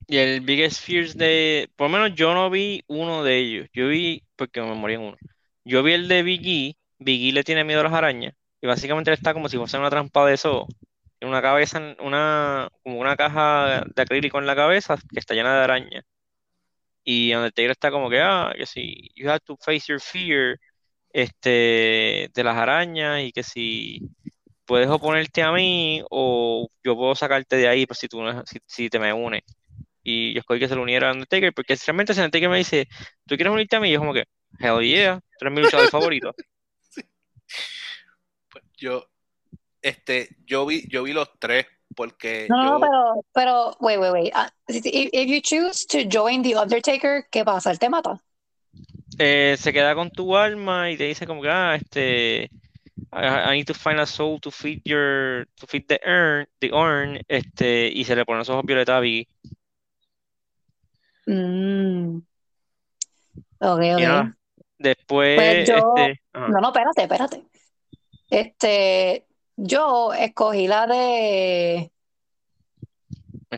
Y 0.07 0.17
el 0.17 0.41
Biggest 0.41 0.81
Fears 0.81 1.15
de, 1.15 1.69
por 1.75 1.89
lo 1.89 1.97
menos 1.97 2.15
yo 2.15 2.33
no 2.33 2.49
vi 2.49 2.83
uno 2.87 3.23
de 3.23 3.37
ellos, 3.37 3.67
yo 3.73 3.89
vi, 3.89 4.23
porque 4.35 4.59
me 4.59 4.73
morí 4.73 4.95
en 4.95 5.01
uno, 5.01 5.17
yo 5.63 5.83
vi 5.83 5.93
el 5.93 6.07
de 6.07 6.23
Biggie, 6.23 6.77
Biggie 6.97 7.31
le 7.31 7.43
tiene 7.43 7.63
miedo 7.63 7.81
a 7.81 7.83
las 7.83 7.93
arañas, 7.93 8.33
y 8.59 8.65
básicamente 8.65 9.11
él 9.11 9.17
está 9.17 9.33
como 9.33 9.49
si 9.49 9.57
fuese 9.57 9.77
una 9.77 9.91
trampa 9.91 10.25
de 10.25 10.33
eso, 10.33 10.67
una 11.21 11.41
cabeza, 11.41 11.95
una, 11.99 12.69
como 12.83 12.99
una 12.99 13.15
caja 13.15 13.85
de 13.93 14.01
acrílico 14.01 14.39
en 14.39 14.47
la 14.47 14.55
cabeza 14.55 14.97
que 15.11 15.19
está 15.19 15.33
llena 15.33 15.55
de 15.57 15.63
arañas, 15.63 16.05
y 17.03 17.33
Undertaker 17.33 17.71
está 17.71 17.91
como 17.91 18.09
que, 18.09 18.21
ah, 18.21 18.53
que 18.55 18.65
si, 18.65 19.09
you 19.15 19.29
have 19.29 19.39
to 19.41 19.57
face 19.57 19.87
your 19.87 20.01
fear, 20.01 20.59
este, 21.11 22.29
de 22.33 22.43
las 22.43 22.57
arañas, 22.57 23.21
y 23.23 23.31
que 23.31 23.43
si 23.43 24.01
puedes 24.65 24.89
oponerte 24.89 25.43
a 25.43 25.51
mí, 25.51 26.03
o 26.09 26.69
yo 26.83 26.95
puedo 26.95 27.15
sacarte 27.15 27.57
de 27.57 27.67
ahí, 27.67 27.85
pues 27.85 27.99
si 27.99 28.07
tú, 28.07 28.21
si, 28.45 28.59
si 28.67 28.89
te 28.89 28.99
me 28.99 29.13
unes 29.13 29.43
y 30.03 30.33
yo 30.33 30.39
escogí 30.39 30.59
que 30.59 30.67
se 30.67 30.75
lo 30.75 30.81
uniera 30.81 31.09
a 31.09 31.13
Undertaker, 31.13 31.53
porque 31.53 31.75
realmente 31.85 32.13
si 32.13 32.19
Undertaker 32.19 32.49
me 32.49 32.57
dice, 32.57 32.87
¿tú 33.25 33.35
quieres 33.35 33.53
unirte 33.53 33.75
a 33.75 33.79
mí? 33.79 33.89
Y 33.89 33.93
yo 33.93 33.99
como 33.99 34.13
que, 34.13 34.25
hell 34.59 34.81
yeah, 34.81 35.19
tú 35.19 35.45
eres 35.45 35.53
mi 35.53 35.61
luchador 35.61 35.89
favorito. 35.91 36.33
Pues 38.49 38.63
yo, 38.77 39.09
este, 39.81 40.29
yo 40.45 40.65
vi, 40.65 40.87
yo 40.89 41.03
vi 41.03 41.13
los 41.13 41.29
tres 41.39 41.65
porque 41.95 42.47
no, 42.49 42.57
no, 42.57 42.63
yo, 42.63 42.71
no, 42.71 42.79
pero, 42.79 43.25
pero, 43.33 43.77
wait, 43.79 43.99
wait, 43.99 44.11
wait, 44.13 44.31
Ah, 44.35 44.49
if, 44.67 44.85
if 44.85 45.27
you 45.27 45.41
choose 45.41 45.85
to 45.87 46.05
join 46.05 46.41
the 46.43 46.55
Undertaker, 46.55 47.25
¿qué 47.31 47.43
pasa? 47.43 47.71
Él 47.71 47.79
te 47.79 47.89
mata. 47.89 48.21
Eh, 49.17 49.55
se 49.57 49.73
queda 49.73 49.95
con 49.95 50.11
tu 50.11 50.37
alma 50.37 50.91
y 50.91 50.97
te 50.97 51.05
dice 51.05 51.25
como 51.25 51.41
que, 51.41 51.49
ah, 51.49 51.75
este, 51.75 52.49
I, 53.11 53.51
I 53.51 53.57
need 53.57 53.65
to 53.67 53.73
find 53.73 53.99
a 53.99 54.05
soul 54.05 54.39
to 54.41 54.51
feed 54.51 54.81
your, 54.85 55.47
to 55.55 55.67
feed 55.67 55.87
the 55.87 55.99
urn, 56.05 56.47
the 56.59 56.71
urn, 56.71 57.19
este, 57.27 57.87
y 57.87 58.03
se 58.03 58.15
le 58.15 58.23
ponen 58.25 58.39
los 58.39 58.49
ojos 58.49 58.65
violeta 58.65 58.97
a 58.97 58.99
Biggie. 58.99 59.27
Mm. 61.25 62.17
Ok, 63.61 63.81
Y 63.81 63.91
ok. 63.93 63.99
nada, 63.99 64.37
después, 64.77 65.35
Pues 65.35 65.67
yo, 65.67 65.75
este, 65.97 66.21
no, 66.33 66.47
no, 66.47 66.67
espérate, 66.69 67.01
espérate. 67.01 67.43
Este, 68.29 69.25
yo 69.59 70.13
escogí 70.13 70.67
la 70.67 70.87
de, 70.87 71.91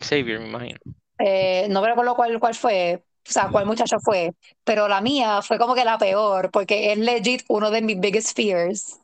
Xavier, 0.02 0.40
me 0.40 0.48
imagino. 0.48 0.80
eh, 1.20 1.68
no 1.70 1.82
me 1.82 1.88
recuerdo 1.90 2.16
cuál, 2.16 2.40
cuál 2.40 2.56
fue, 2.56 3.04
o 3.28 3.32
sea, 3.32 3.50
cuál 3.50 3.66
muchacho 3.66 3.98
fue, 4.00 4.34
pero 4.64 4.88
la 4.88 5.02
mía 5.02 5.42
fue 5.42 5.58
como 5.60 5.76
que 5.76 5.86
la 5.86 5.98
peor, 5.98 6.52
porque 6.52 6.92
es 6.92 6.98
legit 6.98 7.44
uno 7.50 7.72
de 7.72 7.82
mis 7.82 8.00
biggest 8.00 8.36
fears. 8.36 9.00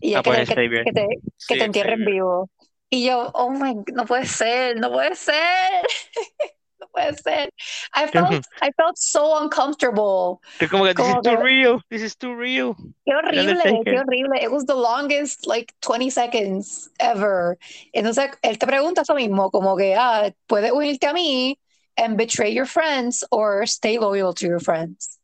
Y 0.00 0.14
Ah, 0.14 0.18
es 0.18 0.22
que, 0.24 0.30
pues 0.30 0.46
te- 0.46 0.54
que, 0.54 0.70
que 0.84 0.92
te, 0.92 1.06
que 1.46 1.54
sí, 1.54 1.58
te 1.58 1.64
entierren 1.64 2.04
vivo. 2.04 2.50
Y 2.90 3.06
yo, 3.06 3.30
oh 3.34 3.50
my, 3.50 3.74
no 3.94 4.04
puede 4.06 4.26
ser, 4.26 4.78
no 4.78 4.90
puede 4.92 5.14
ser, 5.16 5.34
puede 6.92 7.16
ser. 7.16 7.50
I 7.94 8.06
felt, 8.06 8.44
I 8.60 8.70
felt 8.76 8.98
so 8.98 9.42
uncomfortable. 9.42 10.40
Tú 10.58 10.68
como 10.70 10.84
que, 10.84 10.94
this 10.94 11.06
is 11.06 11.14
too 11.22 11.36
que, 11.36 11.42
real, 11.42 11.82
this 11.90 12.02
is 12.02 12.16
too 12.16 12.34
real. 12.34 12.76
Qué 13.04 13.14
horrible, 13.14 13.80
qué 13.84 13.98
horrible. 13.98 14.38
It 14.40 14.50
was 14.50 14.64
the 14.66 14.74
longest, 14.74 15.46
like, 15.46 15.74
20 15.80 16.10
seconds 16.10 16.90
ever. 17.00 17.58
Entonces, 17.92 18.30
él 18.42 18.58
te 18.58 18.66
pregunta 18.66 19.02
eso 19.02 19.14
mismo, 19.14 19.50
como 19.50 19.76
que, 19.76 19.94
ah, 19.96 20.30
¿puedes 20.46 20.70
unirte 20.72 21.06
a 21.06 21.12
mí 21.12 21.58
and 21.96 22.16
betray 22.16 22.54
your 22.54 22.66
friends 22.66 23.24
or 23.30 23.66
stay 23.66 23.98
loyal 23.98 24.32
to 24.34 24.46
your 24.46 24.60
friends? 24.60 25.18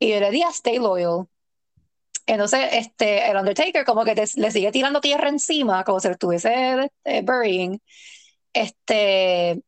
Y 0.00 0.08
yo 0.08 0.20
le 0.20 0.30
di 0.30 0.42
a 0.42 0.48
stay 0.48 0.78
loyal. 0.78 1.28
Entonces, 2.26 2.60
este, 2.72 3.28
el 3.28 3.36
Undertaker 3.36 3.84
como 3.84 4.04
que 4.04 4.14
te- 4.14 4.40
le 4.40 4.50
sigue 4.50 4.70
tirando 4.70 5.00
tierra 5.00 5.28
encima, 5.28 5.82
como 5.84 5.98
si 6.00 6.08
lo 6.08 6.12
estuviese 6.12 6.90
eh, 7.04 7.22
burying. 7.22 7.80
Este, 8.52 9.62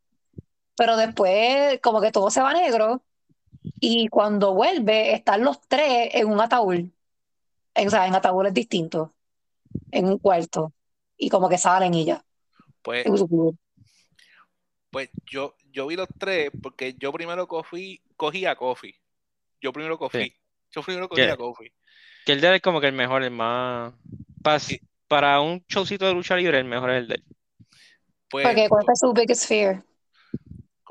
pero 0.76 0.96
después, 0.96 1.80
como 1.80 2.00
que 2.00 2.12
todo 2.12 2.30
se 2.30 2.40
va 2.40 2.52
negro. 2.52 3.02
Y 3.80 4.08
cuando 4.08 4.54
vuelve, 4.54 5.12
están 5.14 5.44
los 5.44 5.60
tres 5.68 6.10
en 6.12 6.28
un 6.28 6.40
ataúd 6.40 6.88
en, 7.74 7.88
o 7.88 7.90
sea, 7.90 8.06
en 8.06 8.14
ataúdes 8.14 8.52
distintos, 8.52 9.10
en 9.90 10.06
un 10.06 10.18
cuarto, 10.18 10.72
y 11.16 11.28
como 11.28 11.48
que 11.48 11.58
salen 11.58 11.94
y 11.94 12.04
ya. 12.04 12.24
Pues, 12.82 13.06
pues 14.90 15.08
yo, 15.24 15.54
yo 15.70 15.86
vi 15.86 15.96
los 15.96 16.08
tres 16.18 16.50
porque 16.62 16.94
yo 16.98 17.12
primero 17.12 17.46
cogí, 17.48 18.02
cogí 18.16 18.44
a 18.44 18.56
Kofi. 18.56 18.94
Yo 19.60 19.72
primero 19.72 19.98
cogí. 19.98 20.24
Sí. 20.24 20.36
Yo 20.70 20.82
primero 20.82 21.08
cogí 21.08 21.22
a 21.22 21.36
Kofi. 21.36 21.72
que 22.26 22.32
el 22.32 22.40
de 22.40 22.48
él 22.48 22.54
es 22.54 22.62
como 22.62 22.80
que 22.80 22.88
el 22.88 22.92
mejor, 22.92 23.22
el 23.22 23.30
más, 23.30 23.94
Pa- 24.42 24.58
Sí. 24.58 24.80
para 25.08 25.40
un 25.40 25.64
showcito 25.68 26.06
de 26.06 26.14
lucha 26.14 26.36
libre, 26.36 26.58
el 26.58 26.64
mejor 26.64 26.90
es 26.90 26.98
el 27.02 27.08
de 27.08 27.14
él. 27.14 27.24
Pues 28.28 28.46
Porque 28.46 28.68
¿cuál 28.68 28.84
fue 28.84 28.96
su 28.96 29.12
biggest 29.12 29.46
fear? 29.46 29.82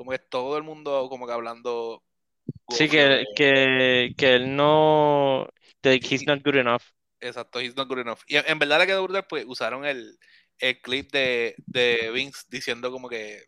Como 0.02 0.10
que 0.12 0.18
todo 0.18 0.56
el 0.56 0.62
mundo 0.64 1.06
como 1.08 1.26
que 1.26 1.32
hablando 1.32 2.02
Sí, 2.68 2.88
que, 2.88 3.24
que, 3.36 4.14
que 4.16 4.34
él 4.34 4.56
no. 4.56 5.48
he's 5.84 6.26
not 6.26 6.42
good 6.42 6.56
enough. 6.56 6.82
Exacto, 7.20 7.60
he's 7.60 7.76
not 7.76 7.88
good 7.88 8.00
enough. 8.00 8.20
Y 8.26 8.36
en, 8.36 8.44
en 8.48 8.58
verdad 8.58 8.80
le 8.80 8.86
quedó 8.86 9.02
brutal, 9.04 9.26
pues 9.28 9.44
usaron 9.46 9.84
el, 9.84 10.18
el 10.58 10.80
clip 10.80 11.12
de, 11.12 11.54
de 11.68 12.10
Vince 12.12 12.42
diciendo 12.48 12.90
como 12.90 13.08
que 13.08 13.44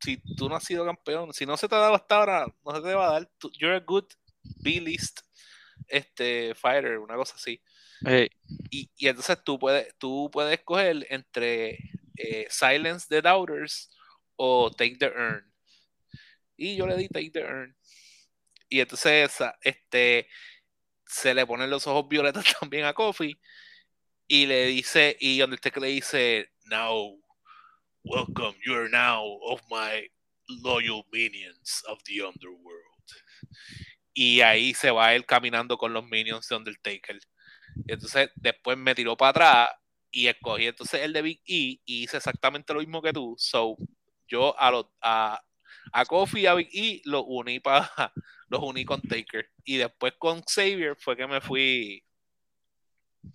si 0.00 0.18
tú 0.36 0.48
no 0.48 0.56
has 0.56 0.64
sido 0.64 0.84
campeón, 0.84 1.32
si 1.32 1.46
no 1.46 1.56
se 1.56 1.68
te 1.68 1.74
ha 1.74 1.78
dado 1.78 1.94
hasta 1.94 2.16
ahora, 2.16 2.46
no 2.64 2.74
se 2.74 2.82
te 2.82 2.94
va 2.94 3.08
a 3.08 3.12
dar. 3.12 3.30
tú- 3.38 3.50
You're 3.58 3.76
a 3.76 3.80
good 3.80 4.04
B-list 4.62 5.20
este, 5.88 6.54
fighter, 6.54 6.98
una 6.98 7.16
cosa 7.16 7.36
así. 7.36 7.60
Y, 8.70 8.90
y 8.96 9.08
entonces 9.08 9.38
tú 9.44 9.58
puedes, 9.58 9.94
tú 9.98 10.30
puedes 10.32 10.58
escoger 10.58 11.06
entre 11.10 11.78
eh, 12.16 12.46
Silence 12.50 13.06
the 13.08 13.22
Doubters 13.22 13.90
o 14.36 14.70
Take 14.70 14.96
the 14.98 15.06
Earn. 15.06 15.53
Y 16.56 16.76
yo 16.76 16.86
le 16.86 16.96
di 16.96 17.08
Take 17.08 17.30
the. 17.30 17.74
Y 18.68 18.80
entonces 18.80 19.30
este, 19.62 20.28
se 21.06 21.34
le 21.34 21.46
ponen 21.46 21.70
los 21.70 21.86
ojos 21.86 22.08
violetas 22.08 22.44
también 22.60 22.84
a 22.84 22.94
Kofi. 22.94 23.38
Y 24.26 24.46
le 24.46 24.66
dice, 24.66 25.16
y 25.20 25.42
Undertaker 25.42 25.82
le 25.82 25.88
dice, 25.88 26.50
Now, 26.66 27.20
welcome, 28.04 28.56
you're 28.64 28.88
now 28.88 29.22
of 29.42 29.60
my 29.70 30.08
loyal 30.48 31.04
minions 31.12 31.82
of 31.88 32.02
the 32.04 32.22
underworld. 32.22 32.84
Y 34.14 34.40
ahí 34.40 34.74
se 34.74 34.90
va 34.90 35.14
él 35.14 35.26
caminando 35.26 35.76
con 35.76 35.92
los 35.92 36.04
minions 36.06 36.48
de 36.48 36.56
Undertaker. 36.56 37.18
Y 37.86 37.92
entonces 37.92 38.30
después 38.36 38.78
me 38.78 38.94
tiró 38.94 39.16
para 39.16 39.30
atrás 39.30 39.70
y 40.10 40.28
escogí 40.28 40.66
entonces 40.66 41.02
el 41.02 41.12
de 41.12 41.22
Big 41.22 41.40
E 41.44 41.80
y 41.84 42.04
hice 42.04 42.18
exactamente 42.18 42.72
lo 42.72 42.80
mismo 42.80 43.02
que 43.02 43.12
tú. 43.12 43.34
So, 43.36 43.76
yo 44.28 44.58
a 44.58 44.70
los 44.70 44.86
a, 45.02 45.42
a 45.92 46.04
Kofi 46.04 46.40
y 46.40 46.46
a 46.46 46.54
Big 46.54 46.68
E 46.72 47.02
los 47.04 47.24
uní 47.26 47.60
para 47.60 47.90
los 48.48 48.62
uní 48.62 48.84
con 48.84 49.00
Taker. 49.00 49.50
Y 49.64 49.76
después 49.78 50.14
con 50.18 50.42
Xavier 50.42 50.96
fue 50.96 51.16
que 51.16 51.26
me 51.26 51.40
fui 51.40 52.04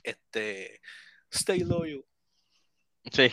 este 0.04 0.80
stay 1.32 1.60
loyal. 1.60 2.04
sí. 3.12 3.32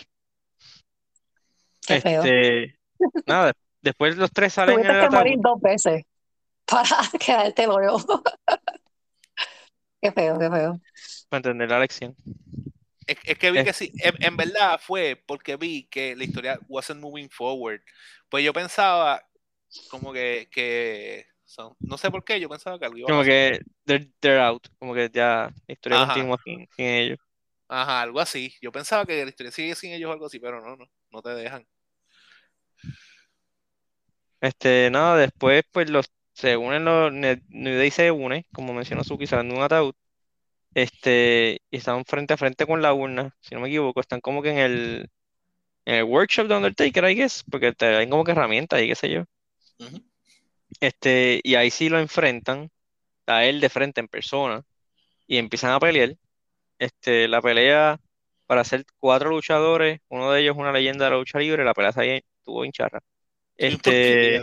Qué 1.86 2.00
feo. 2.00 2.22
Este, 2.24 2.78
nada, 3.26 3.52
después 3.80 4.16
los 4.16 4.32
tres 4.32 4.52
salen 4.52 4.80
en 4.80 4.82
Tuviste 4.82 5.04
el 5.04 5.08
que 5.08 5.16
morir 5.16 5.36
dos 5.40 5.60
veces 5.60 6.04
para 6.66 6.84
quedarte 7.20 7.66
hoyo. 7.66 7.96
Qué 10.02 10.12
feo, 10.12 10.38
qué 10.38 10.50
feo. 10.50 10.80
para 11.28 11.38
entender 11.38 11.70
la 11.70 11.80
lección. 11.80 12.14
Es, 13.06 13.18
es 13.24 13.38
que 13.38 13.50
vi 13.52 13.62
que 13.62 13.72
sí, 13.72 13.92
en, 13.98 14.14
en 14.20 14.36
verdad 14.36 14.80
fue 14.82 15.22
porque 15.26 15.56
vi 15.56 15.86
que 15.88 16.16
la 16.16 16.24
historia 16.24 16.58
wasn't 16.68 17.00
moving 17.00 17.30
forward. 17.30 17.80
Pues 18.28 18.44
yo 18.44 18.52
pensaba 18.52 19.22
como 19.88 20.12
que, 20.12 20.48
que 20.52 21.26
son- 21.44 21.76
no 21.86 21.98
sé 21.98 22.10
por 22.10 22.24
qué, 22.24 22.40
yo 22.40 22.48
pensaba 22.48 22.78
que 22.78 22.86
algo 22.86 22.98
iba 22.98 23.10
a 23.10 23.12
Como 23.12 23.24
que 23.24 23.60
they're, 23.86 24.10
they're 24.20 24.38
out, 24.40 24.68
como 24.78 24.94
que 24.94 25.10
ya 25.12 25.52
la 25.66 25.72
historia 25.74 25.98
Ajá. 25.98 25.98
continúa 25.98 26.38
sin, 26.44 26.66
sin 26.76 26.86
ellos. 26.86 27.18
Ajá, 27.68 28.02
algo 28.02 28.20
así. 28.20 28.54
Yo 28.60 28.72
pensaba 28.72 29.04
que 29.06 29.22
la 29.24 29.28
historia 29.30 29.52
sigue 29.52 29.74
sin 29.74 29.92
ellos 29.92 30.08
o 30.10 30.12
algo 30.12 30.26
así, 30.26 30.38
pero 30.40 30.60
no, 30.60 30.76
no, 30.76 30.86
no 31.10 31.22
te 31.22 31.30
dejan. 31.30 31.66
Este, 34.40 34.90
nada, 34.90 35.16
después 35.16 35.64
pues 35.72 35.90
los 35.90 36.10
se 36.34 36.56
unen 36.56 36.84
los 36.84 37.12
Ne- 37.12 37.42
New 37.48 37.76
Day 37.76 37.90
se 37.90 38.10
une, 38.10 38.46
como 38.52 38.72
mencionó 38.74 39.02
Suki, 39.04 39.26
salen 39.26 39.48
de 39.50 39.54
un 39.56 39.62
ataúd. 39.62 39.94
Este, 40.76 41.62
y 41.70 41.78
están 41.78 42.04
frente 42.04 42.34
a 42.34 42.36
frente 42.36 42.66
con 42.66 42.82
la 42.82 42.92
urna, 42.92 43.34
si 43.40 43.54
no 43.54 43.62
me 43.62 43.68
equivoco, 43.68 43.98
están 43.98 44.20
como 44.20 44.42
que 44.42 44.50
en 44.50 44.58
el 44.58 45.10
en 45.86 45.94
el 45.94 46.04
workshop 46.04 46.48
de 46.48 46.56
Undertaker, 46.56 47.10
I 47.10 47.14
guess, 47.14 47.44
porque 47.50 47.72
te 47.72 47.90
dan 47.90 48.10
como 48.10 48.24
que 48.24 48.32
herramientas 48.32 48.82
y 48.82 48.88
qué 48.88 48.94
sé 48.94 49.08
yo. 49.08 49.24
Este, 50.80 51.40
y 51.42 51.54
ahí 51.54 51.70
sí 51.70 51.88
lo 51.88 51.98
enfrentan 51.98 52.70
a 53.26 53.46
él 53.46 53.58
de 53.60 53.70
frente 53.70 54.00
en 54.00 54.08
persona 54.08 54.64
y 55.26 55.38
empiezan 55.38 55.70
a 55.72 55.80
pelear. 55.80 56.14
Este, 56.78 57.26
la 57.26 57.40
pelea 57.40 57.98
para 58.46 58.62
ser 58.62 58.84
cuatro 58.98 59.30
luchadores, 59.30 60.00
uno 60.08 60.30
de 60.30 60.42
ellos 60.42 60.56
una 60.58 60.72
leyenda 60.72 61.06
de 61.06 61.12
la 61.12 61.16
lucha 61.16 61.38
libre, 61.38 61.64
la 61.64 61.72
pelea 61.72 61.92
se 61.92 62.16
estuvo 62.38 62.66
en 62.66 62.72
charra. 62.72 63.00
Sí, 63.00 63.64
Este, 63.66 64.42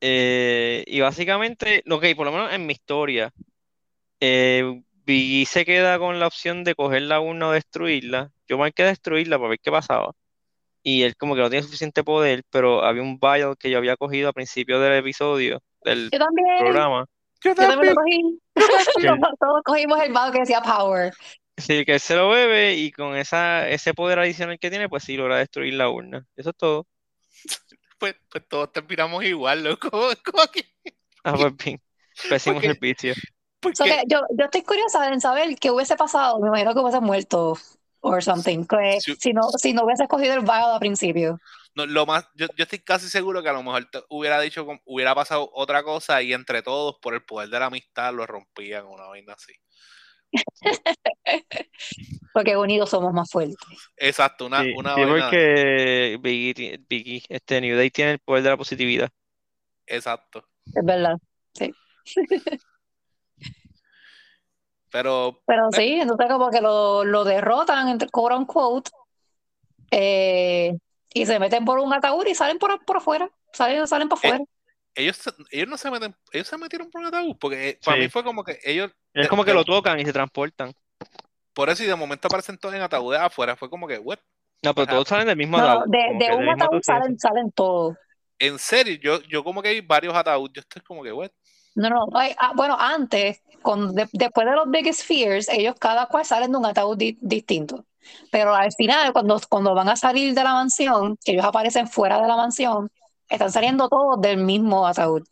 eh, 0.00 0.84
y 0.86 1.00
básicamente, 1.00 1.82
ok, 1.90 2.04
por 2.14 2.26
lo 2.26 2.32
menos 2.32 2.52
en 2.52 2.64
mi 2.64 2.74
historia, 2.74 3.32
eh, 4.20 4.82
se 5.46 5.64
queda 5.64 5.98
con 5.98 6.20
la 6.20 6.26
opción 6.26 6.62
de 6.64 6.74
coger 6.74 7.02
la 7.02 7.20
urna 7.20 7.48
o 7.48 7.52
destruirla. 7.52 8.30
Yo 8.48 8.58
marqué 8.58 8.84
destruirla 8.84 9.38
para 9.38 9.50
ver 9.50 9.58
qué 9.60 9.70
pasaba. 9.70 10.12
Y 10.82 11.02
él 11.02 11.16
como 11.16 11.34
que 11.34 11.40
no 11.42 11.50
tiene 11.50 11.64
suficiente 11.64 12.04
poder, 12.04 12.42
pero 12.50 12.84
había 12.84 13.02
un 13.02 13.18
vial 13.18 13.56
que 13.58 13.70
yo 13.70 13.78
había 13.78 13.96
cogido 13.96 14.28
al 14.28 14.34
principio 14.34 14.80
del 14.80 14.94
episodio, 14.98 15.60
del 15.84 16.08
Yo 16.10 16.18
también, 16.18 16.46
programa. 16.58 17.06
Yo 17.42 17.50
yo 17.50 17.54
también 17.54 17.94
lo 17.94 18.00
cogí. 18.00 18.40
Todos 19.40 19.62
cogimos 19.64 20.00
el 20.02 20.12
vago 20.12 20.32
que 20.32 20.40
decía 20.40 20.62
Power. 20.62 21.12
sí, 21.56 21.84
que 21.84 21.94
él 21.94 22.00
se 22.00 22.16
lo 22.16 22.28
bebe 22.30 22.74
y 22.74 22.90
con 22.92 23.16
esa, 23.16 23.68
ese 23.68 23.92
poder 23.94 24.18
adicional 24.20 24.58
que 24.58 24.70
tiene, 24.70 24.88
pues 24.88 25.04
sí 25.04 25.16
logra 25.16 25.36
destruir 25.38 25.74
la 25.74 25.88
urna. 25.90 26.26
Eso 26.36 26.50
es 26.50 26.56
todo. 26.56 26.86
Pues, 27.98 28.14
pues 28.30 28.46
todos 28.48 28.72
terminamos 28.72 29.24
igual, 29.24 29.62
loco. 29.64 29.90
Como 30.24 30.46
que- 30.52 30.64
Ah, 31.24 31.34
pues 31.34 31.54
bien. 31.56 31.80
Pésimo 32.28 32.54
Porque- 32.54 32.68
servicio. 32.68 33.14
Porque- 33.60 33.76
So 33.76 33.84
que 33.84 34.02
yo, 34.06 34.20
yo 34.36 34.44
estoy 34.46 34.62
curiosa 34.62 35.12
en 35.12 35.20
saber 35.20 35.56
qué 35.58 35.70
hubiese 35.70 35.96
pasado. 35.96 36.40
Me 36.40 36.48
imagino 36.48 36.74
que 36.74 36.80
hubiese 36.80 37.00
muerto 37.00 37.56
or 38.00 38.22
something. 38.22 38.64
Que 38.64 38.98
Sí. 39.00 39.14
si 39.20 39.32
no, 39.32 39.42
si 39.58 39.72
no 39.72 39.84
hubiese 39.84 40.08
cogido 40.08 40.34
el 40.34 40.40
vial 40.40 40.72
al 40.72 40.80
principio. 40.80 41.38
no, 41.76 41.86
lo 41.86 42.04
más, 42.04 42.26
yo, 42.34 42.46
yo 42.56 42.64
estoy 42.64 42.80
casi 42.80 43.08
seguro 43.08 43.42
que 43.44 43.48
a 43.48 43.52
lo 43.52 43.62
mejor 43.62 43.88
te 43.90 44.02
hubiera 44.08 44.40
dicho, 44.40 44.66
hubiera 44.86 45.14
pasado 45.14 45.48
otra 45.54 45.84
cosa 45.84 46.20
y 46.20 46.32
entre 46.32 46.62
todos, 46.62 46.96
por 47.00 47.14
el 47.14 47.22
poder 47.22 47.48
de 47.48 47.60
la 47.60 47.66
amistad, 47.66 48.12
lo 48.12 48.26
rompían 48.26 48.86
una 48.86 49.04
vaina 49.06 49.34
así. 49.34 49.52
Porque 52.32 52.56
unidos 52.56 52.90
somos 52.90 53.12
más 53.12 53.30
fuertes. 53.30 53.56
Exacto, 53.96 54.46
una, 54.46 54.62
Sí, 54.62 54.72
una 54.76 54.94
sí, 54.94 55.00
vaina. 55.02 55.24
porque 55.26 56.18
Big 56.20 56.50
E 56.50 56.54
ti- 56.54 56.86
Big 56.88 57.08
E, 57.08 57.22
este 57.36 57.60
New 57.60 57.76
Day 57.76 57.90
tiene 57.90 58.12
el 58.12 58.18
poder 58.20 58.42
de 58.44 58.50
la 58.50 58.56
positividad. 58.56 59.10
Exacto. 59.86 60.44
Es 60.66 60.84
verdad. 60.84 61.16
Pero 64.90 65.40
Pero 65.46 65.70
sí, 65.72 66.00
entonces 66.00 66.26
como 66.28 66.50
que 66.50 66.60
lo, 66.60 67.04
lo 67.04 67.24
derrotan, 67.24 67.88
entre 67.88 68.08
quote 68.08 68.34
unquote, 68.34 68.90
eh, 69.90 70.76
y 71.12 71.26
se 71.26 71.38
meten 71.38 71.64
por 71.64 71.78
un 71.78 71.92
ataúd 71.92 72.26
y 72.26 72.34
salen 72.34 72.58
por, 72.58 72.84
por 72.84 72.98
afuera. 72.98 73.30
Salen, 73.52 73.86
salen 73.86 74.08
para 74.08 74.18
afuera. 74.18 74.44
ellos, 74.94 75.16
se- 75.16 75.30
ellos 75.50 75.68
no 75.68 75.76
se 75.76 75.90
meten, 75.90 76.14
ellos 76.32 76.46
se 76.46 76.56
metieron 76.58 76.90
por 76.90 77.00
un 77.00 77.06
ataúd, 77.08 77.36
porque 77.40 77.70
eh, 77.70 77.78
para 77.84 77.96
Sí. 77.96 78.02
mí 78.04 78.08
fue 78.08 78.22
como 78.24 78.44
que 78.44 78.58
ellos, 78.64 78.90
Es 79.14 79.28
como 79.28 79.44
que 79.44 79.50
de- 79.50 79.56
lo 79.56 79.64
tocan 79.64 79.98
y 79.98 80.04
se 80.04 80.12
transportan. 80.12 80.72
por 81.52 81.68
eso 81.68 81.82
y 81.82 81.86
de 81.86 81.96
momento 81.96 82.28
aparecen 82.28 82.56
todos 82.58 82.74
en 82.74 82.82
ataúdes 82.82 83.20
afuera, 83.20 83.56
fue 83.56 83.68
como 83.68 83.86
que, 83.88 83.98
what? 83.98 84.18
No, 84.62 84.74
pero 84.74 84.84
Ajá. 84.84 84.92
todos 84.92 85.08
salen 85.08 85.26
del 85.26 85.36
mismo 85.36 85.58
No, 85.58 85.64
ataúd. 85.64 85.84
de, 85.90 85.98
de 86.26 86.36
un 86.36 86.48
ataúd 86.48 86.80
salen, 86.82 87.18
salen 87.18 87.50
todos. 87.52 87.96
En 88.38 88.58
serio, 88.58 88.96
yo, 89.02 89.20
yo 89.22 89.42
como 89.44 89.60
que 89.62 89.68
hay 89.70 89.80
varios 89.80 90.14
ataúdes, 90.14 90.52
yo 90.54 90.60
estoy 90.60 90.82
como 90.82 91.02
que, 91.02 91.12
what? 91.12 91.30
No, 91.74 91.88
no, 91.88 92.06
ay, 92.14 92.34
ah, 92.38 92.52
bueno, 92.54 92.76
antes, 92.78 93.42
con, 93.62 93.94
de- 93.94 94.08
después 94.12 94.46
de 94.46 94.54
los 94.54 94.70
Biggest 94.70 95.02
Fears, 95.02 95.48
ellos 95.48 95.74
cada 95.78 96.06
cual 96.06 96.24
salen 96.24 96.52
de 96.52 96.58
un 96.58 96.66
ataúd 96.66 96.96
di- 96.96 97.16
distinto. 97.20 97.84
Pero 98.30 98.54
al 98.54 98.72
final, 98.72 99.12
cuando, 99.12 99.40
cuando 99.48 99.74
van 99.74 99.88
a 99.88 99.96
salir 99.96 100.34
de 100.34 100.42
la 100.44 100.54
mansión, 100.54 101.16
que 101.24 101.32
ellos 101.32 101.44
aparecen 101.44 101.86
fuera 101.88 102.20
de 102.20 102.26
la 102.28 102.36
mansión, 102.36 102.90
están 103.28 103.52
saliendo 103.52 103.88
todos 103.88 104.20
del 104.20 104.38
mismo 104.38 104.86
ataúd, 104.86 105.22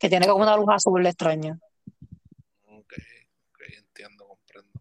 que 0.00 0.08
tiene 0.08 0.26
como 0.26 0.42
una 0.42 0.56
luz 0.56 0.66
azul 0.70 1.06
extraña. 1.06 1.58
Ok, 2.66 2.92
ok, 3.50 3.60
entiendo, 3.78 4.26
comprendo. 4.26 4.72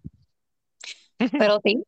Pero 1.38 1.60
sí, 1.64 1.84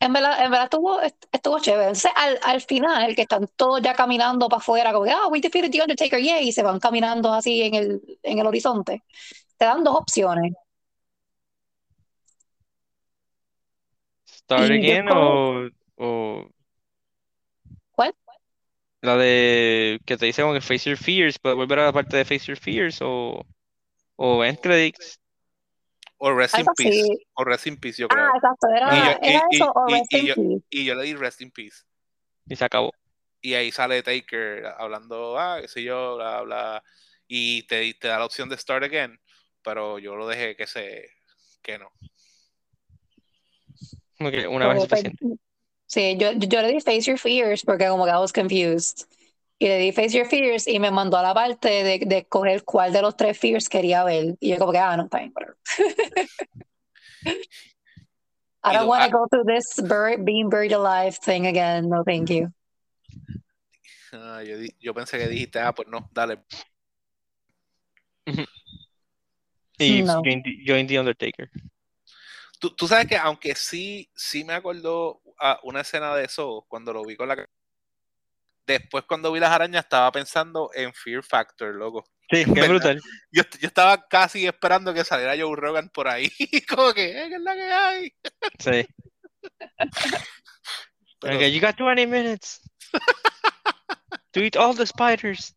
en 0.00 0.12
verdad, 0.12 0.44
en 0.44 0.50
verdad 0.50 0.64
estuvo, 0.64 1.00
est- 1.00 1.24
estuvo 1.32 1.58
chévere. 1.60 1.84
Entonces, 1.84 2.10
al, 2.16 2.38
al 2.42 2.60
final, 2.60 3.14
que 3.14 3.22
están 3.22 3.48
todos 3.56 3.82
ya 3.82 3.94
caminando 3.94 4.48
para 4.48 4.60
afuera, 4.60 4.92
como 4.92 5.04
que, 5.06 5.10
ah, 5.12 5.28
we 5.30 5.40
defeated 5.40 5.70
the 5.70 5.82
Undertaker, 5.82 6.20
yay, 6.20 6.48
y 6.48 6.52
se 6.52 6.62
van 6.62 6.78
caminando 6.80 7.32
así 7.32 7.62
en 7.62 7.74
el, 7.74 8.02
en 8.22 8.38
el 8.38 8.46
horizonte, 8.46 9.02
te 9.58 9.64
dan 9.66 9.84
dos 9.84 9.96
opciones. 9.96 10.52
Start 14.26 14.70
Y 14.70 14.72
Again 14.72 15.08
o, 15.10 15.68
o 15.98 16.48
¿Cuál? 17.92 18.14
la 19.02 19.16
de 19.16 20.00
que 20.06 20.16
te 20.16 20.26
dice 20.26 20.42
como 20.42 20.54
que 20.54 20.60
Face 20.60 20.88
Your 20.90 20.98
Fears, 20.98 21.38
puedes 21.38 21.56
volver 21.56 21.78
a 21.80 21.84
la 21.86 21.92
parte 21.92 22.16
de 22.16 22.24
Face 22.24 22.46
Your 22.46 22.56
Fears 22.58 22.98
o, 23.02 23.44
o 24.16 24.44
End 24.44 24.60
Credits. 24.60 25.20
O 26.26 26.32
Rest 26.34 26.58
in 26.58 26.64
Peace, 26.76 27.18
o 27.34 27.44
Rest 27.44 27.66
in 27.66 27.76
Peace, 27.76 27.98
yo 28.00 28.08
creo. 28.08 28.24
Ah, 28.24 28.32
exacto, 28.34 28.66
era, 28.74 28.94
Y 28.94 28.98
yo- 28.98 29.18
y- 29.20 29.28
era 29.34 29.42
y- 29.50 29.56
eso 29.56 29.72
o 29.74 29.88
y- 29.88 29.92
Rest 29.92 30.12
y 30.12 30.16
in 30.18 30.26
yo- 30.26 30.34
Peace. 30.34 30.64
Y 30.70 30.84
yo 30.86 30.94
le 30.94 31.02
di 31.04 31.14
Rest 31.14 31.40
in 31.42 31.50
Peace. 31.50 31.76
Y 32.46 32.56
se 32.56 32.64
acabó. 32.64 32.92
Y 33.42 33.52
ahí 33.54 33.70
sale 33.70 34.02
Taker 34.02 34.64
hablando, 34.78 35.38
ah, 35.38 35.58
qué 35.60 35.68
sé 35.68 35.82
yo, 35.82 36.16
bla, 36.16 36.40
bla. 36.42 36.82
Y 37.28 37.64
te, 37.66 37.92
te 37.94 38.08
da 38.08 38.18
la 38.18 38.24
opción 38.24 38.48
de 38.48 38.56
Start 38.56 38.84
Again, 38.84 39.20
pero 39.62 39.98
yo 39.98 40.16
lo 40.16 40.26
dejé 40.26 40.56
que 40.56 40.66
se, 40.66 41.10
que 41.62 41.78
no. 41.78 41.90
Que 44.30 44.46
una 44.48 44.68
vez 44.68 44.82
suficiente. 44.82 45.26
Sí, 45.86 46.16
yo, 46.18 46.32
yo 46.32 46.62
le 46.62 46.68
di 46.68 46.80
Face 46.80 47.02
Your 47.02 47.18
Fears 47.18 47.62
porque 47.64 47.86
como 47.88 48.04
que 48.06 48.10
I 48.10 48.14
was 48.16 48.32
confused. 48.32 49.06
Y 49.58 49.68
le 49.68 49.78
di 49.78 49.92
Face 49.92 50.16
Your 50.16 50.26
Fears 50.26 50.66
y 50.66 50.78
me 50.80 50.90
mandó 50.90 51.16
a 51.16 51.22
la 51.22 51.32
parte 51.32 51.68
de, 51.68 52.00
de 52.04 52.18
escoger 52.18 52.64
cuál 52.64 52.92
de 52.92 53.02
los 53.02 53.16
tres 53.16 53.38
fears 53.38 53.68
quería 53.68 54.04
ver. 54.04 54.36
Y 54.40 54.50
yo 54.50 54.58
como 54.58 54.72
que, 54.72 54.78
ah, 54.78 54.96
no, 54.96 55.04
está 55.04 55.18
bien, 55.18 55.32
whatever. 55.32 55.56
I 58.64 58.72
don't 58.72 58.88
want 58.88 59.02
ah. 59.02 59.06
to 59.06 59.12
go 59.12 59.26
through 59.28 59.44
this 59.44 59.80
bur- 59.80 60.16
being 60.16 60.48
buried 60.48 60.72
alive 60.72 61.18
thing 61.18 61.46
again. 61.46 61.88
No, 61.88 62.02
thank 62.02 62.30
you. 62.30 62.52
Ah, 64.12 64.42
yo, 64.42 64.56
yo 64.80 64.94
pensé 64.94 65.18
que 65.18 65.28
dijiste, 65.28 65.58
ah, 65.60 65.72
pues 65.72 65.88
no, 65.88 66.08
dale. 66.12 66.38
Y 69.78 70.02
No. 70.02 70.22
join, 70.22 70.42
join 70.64 70.86
The 70.86 71.00
Undertaker. 71.00 71.50
Tú, 72.60 72.70
tú 72.70 72.86
sabes 72.86 73.06
que 73.06 73.16
aunque 73.16 73.54
sí, 73.54 74.08
sí 74.14 74.44
me 74.44 74.54
acordó 74.54 75.20
a 75.38 75.58
una 75.64 75.80
escena 75.80 76.14
de 76.14 76.24
eso 76.24 76.64
cuando 76.68 76.92
lo 76.92 77.04
vi 77.04 77.16
con 77.16 77.28
la... 77.28 77.46
Después 78.66 79.04
cuando 79.06 79.30
vi 79.32 79.40
las 79.40 79.50
arañas 79.50 79.84
estaba 79.84 80.10
pensando 80.12 80.70
en 80.74 80.92
Fear 80.94 81.22
Factor, 81.22 81.74
loco. 81.74 82.04
Sí, 82.30 82.44
qué 82.52 82.66
brutal. 82.68 83.00
Yo, 83.30 83.42
yo 83.60 83.66
estaba 83.68 84.06
casi 84.08 84.46
esperando 84.46 84.94
que 84.94 85.04
saliera 85.04 85.36
Joe 85.38 85.54
Rogan 85.56 85.90
por 85.90 86.08
ahí. 86.08 86.30
Como 86.68 86.92
que, 86.94 87.10
"Eh, 87.10 87.28
¿qué 87.28 87.34
es 87.36 87.40
la 87.42 87.54
que 87.54 87.72
hay? 87.72 88.12
Sí. 88.58 88.86
Pero- 91.20 91.36
Okay, 91.36 91.52
you 91.52 91.60
got 91.60 91.76
20 91.78 92.06
minutes 92.06 92.60
to 94.32 94.40
eat 94.40 94.56
all 94.56 94.74
the 94.74 94.86
spiders. 94.86 95.54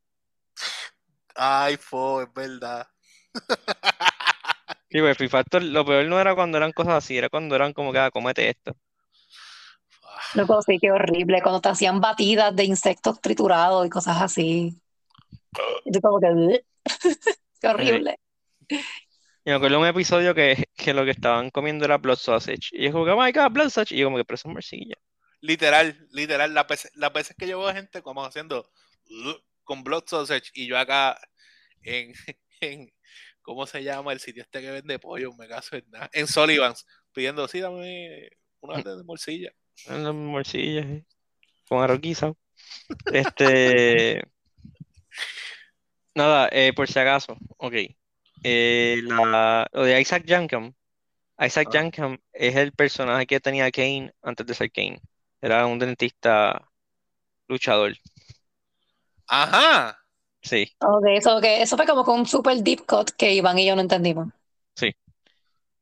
Ay, 1.36 1.78
fo, 1.78 2.22
es 2.22 2.34
verdad. 2.34 2.88
Sí, 4.90 5.00
pues 5.02 5.18
Factor, 5.30 5.62
lo 5.62 5.86
peor 5.86 6.06
no 6.06 6.20
era 6.20 6.34
cuando 6.36 6.58
eran 6.58 6.72
cosas 6.72 6.96
así, 6.96 7.18
era 7.18 7.30
cuando 7.30 7.56
eran 7.56 7.74
como 7.74 7.92
que, 7.92 8.00
ah, 8.00 8.10
comete 8.12 8.50
esto. 8.50 8.76
Loco, 10.38 10.62
sí, 10.62 10.78
qué 10.80 10.92
horrible. 10.92 11.42
Cuando 11.42 11.62
te 11.62 11.70
hacían 11.70 12.00
batidas 12.00 12.56
de 12.56 12.64
insectos 12.64 13.20
triturados 13.20 13.88
y 13.88 13.90
cosas 13.90 14.22
así. 14.22 14.80
Y 15.84 15.92
tú 15.92 16.00
como 16.00 16.20
que, 16.20 16.64
qué 17.60 17.68
horrible. 17.68 18.20
Y 18.70 19.50
me 19.50 19.54
acuerdo 19.54 19.78
de 19.78 19.82
un 19.82 19.88
episodio 19.88 20.36
que, 20.36 20.66
que 20.76 20.94
lo 20.94 21.06
que 21.06 21.12
estaban 21.12 21.50
comiendo 21.50 21.86
era 21.86 21.98
blood 21.98 22.18
sausage. 22.18 22.70
Y 22.72 22.86
yo 22.86 22.92
como 22.92 23.06
que, 23.06 23.12
oh 23.12 23.20
my 23.20 23.32
god, 23.32 23.50
blood 23.50 23.70
sausage. 23.70 23.96
Y 23.96 23.98
yo 23.98 24.06
como 24.06 24.18
que, 24.18 24.26
pero 24.26 24.36
eso 24.36 24.48
es 24.48 24.54
morcilla. 24.54 24.96
Literal, 25.42 26.08
literal, 26.12 26.54
las 26.54 26.68
veces, 26.68 26.92
las 26.94 27.12
veces 27.12 27.36
que 27.36 27.48
yo 27.48 27.60
veo 27.60 27.74
gente 27.74 28.04
como 28.04 28.24
haciendo 28.24 28.70
con 29.64 29.84
blood 29.84 30.04
sausage 30.06 30.52
y 30.54 30.68
yo 30.68 30.78
acá 30.78 31.20
en, 31.82 32.14
en 32.62 32.94
¿cómo 33.42 33.66
se 33.66 33.84
llama 33.84 34.14
el 34.14 34.20
sitio 34.20 34.44
este 34.44 34.62
que 34.62 34.70
vende 34.70 35.00
pollo? 35.00 35.34
Me 35.34 35.48
caso 35.48 35.78
en. 35.78 35.86
En 36.14 36.28
Sullivan's, 36.28 36.86
pidiendo, 37.12 37.48
sí, 37.48 37.60
dame 37.60 38.30
una 38.60 38.76
orden 38.76 39.00
de 39.00 39.04
morcilla. 39.04 39.52
En 39.86 40.04
las 40.04 40.14
morcillas, 40.14 40.86
eh, 40.86 41.06
con 41.70 41.84
arroz 41.84 42.02
guisado. 42.02 42.38
Este. 43.12 44.24
Nada, 46.16 46.50
eh, 46.52 46.74
por 46.74 46.88
si 46.88 46.98
acaso, 46.98 47.38
ok. 47.58 47.74
Eh, 48.44 49.02
la, 49.04 49.68
lo 49.72 49.84
de 49.84 50.02
Isaac 50.02 50.26
Yankem. 50.26 50.74
Isaac 51.40 51.68
Ah. 51.70 51.74
Yankem 51.74 52.18
es 52.34 52.56
el 52.56 52.72
personaje 52.72 53.28
que 53.28 53.40
tenía 53.40 53.72
Kane 53.72 54.12
antes 54.24 54.46
de 54.46 54.54
ser 54.54 54.72
Kane. 54.72 55.00
Era 55.42 55.66
un 55.68 55.78
dentista 55.78 56.68
luchador. 57.48 57.96
Ajá. 59.28 60.00
Sí. 60.42 60.76
Ok, 60.80 61.06
eso, 61.10 61.40
que 61.42 61.62
eso 61.62 61.78
fue 61.78 61.86
como 61.86 62.04
con 62.04 62.22
un 62.22 62.26
super 62.26 62.58
deep 62.64 62.86
cut 62.86 63.12
que 63.12 63.34
Iván 63.34 63.60
y 63.60 63.68
yo 63.68 63.76
no 63.76 63.82
entendimos. 63.82 64.30
Sí. 64.76 64.96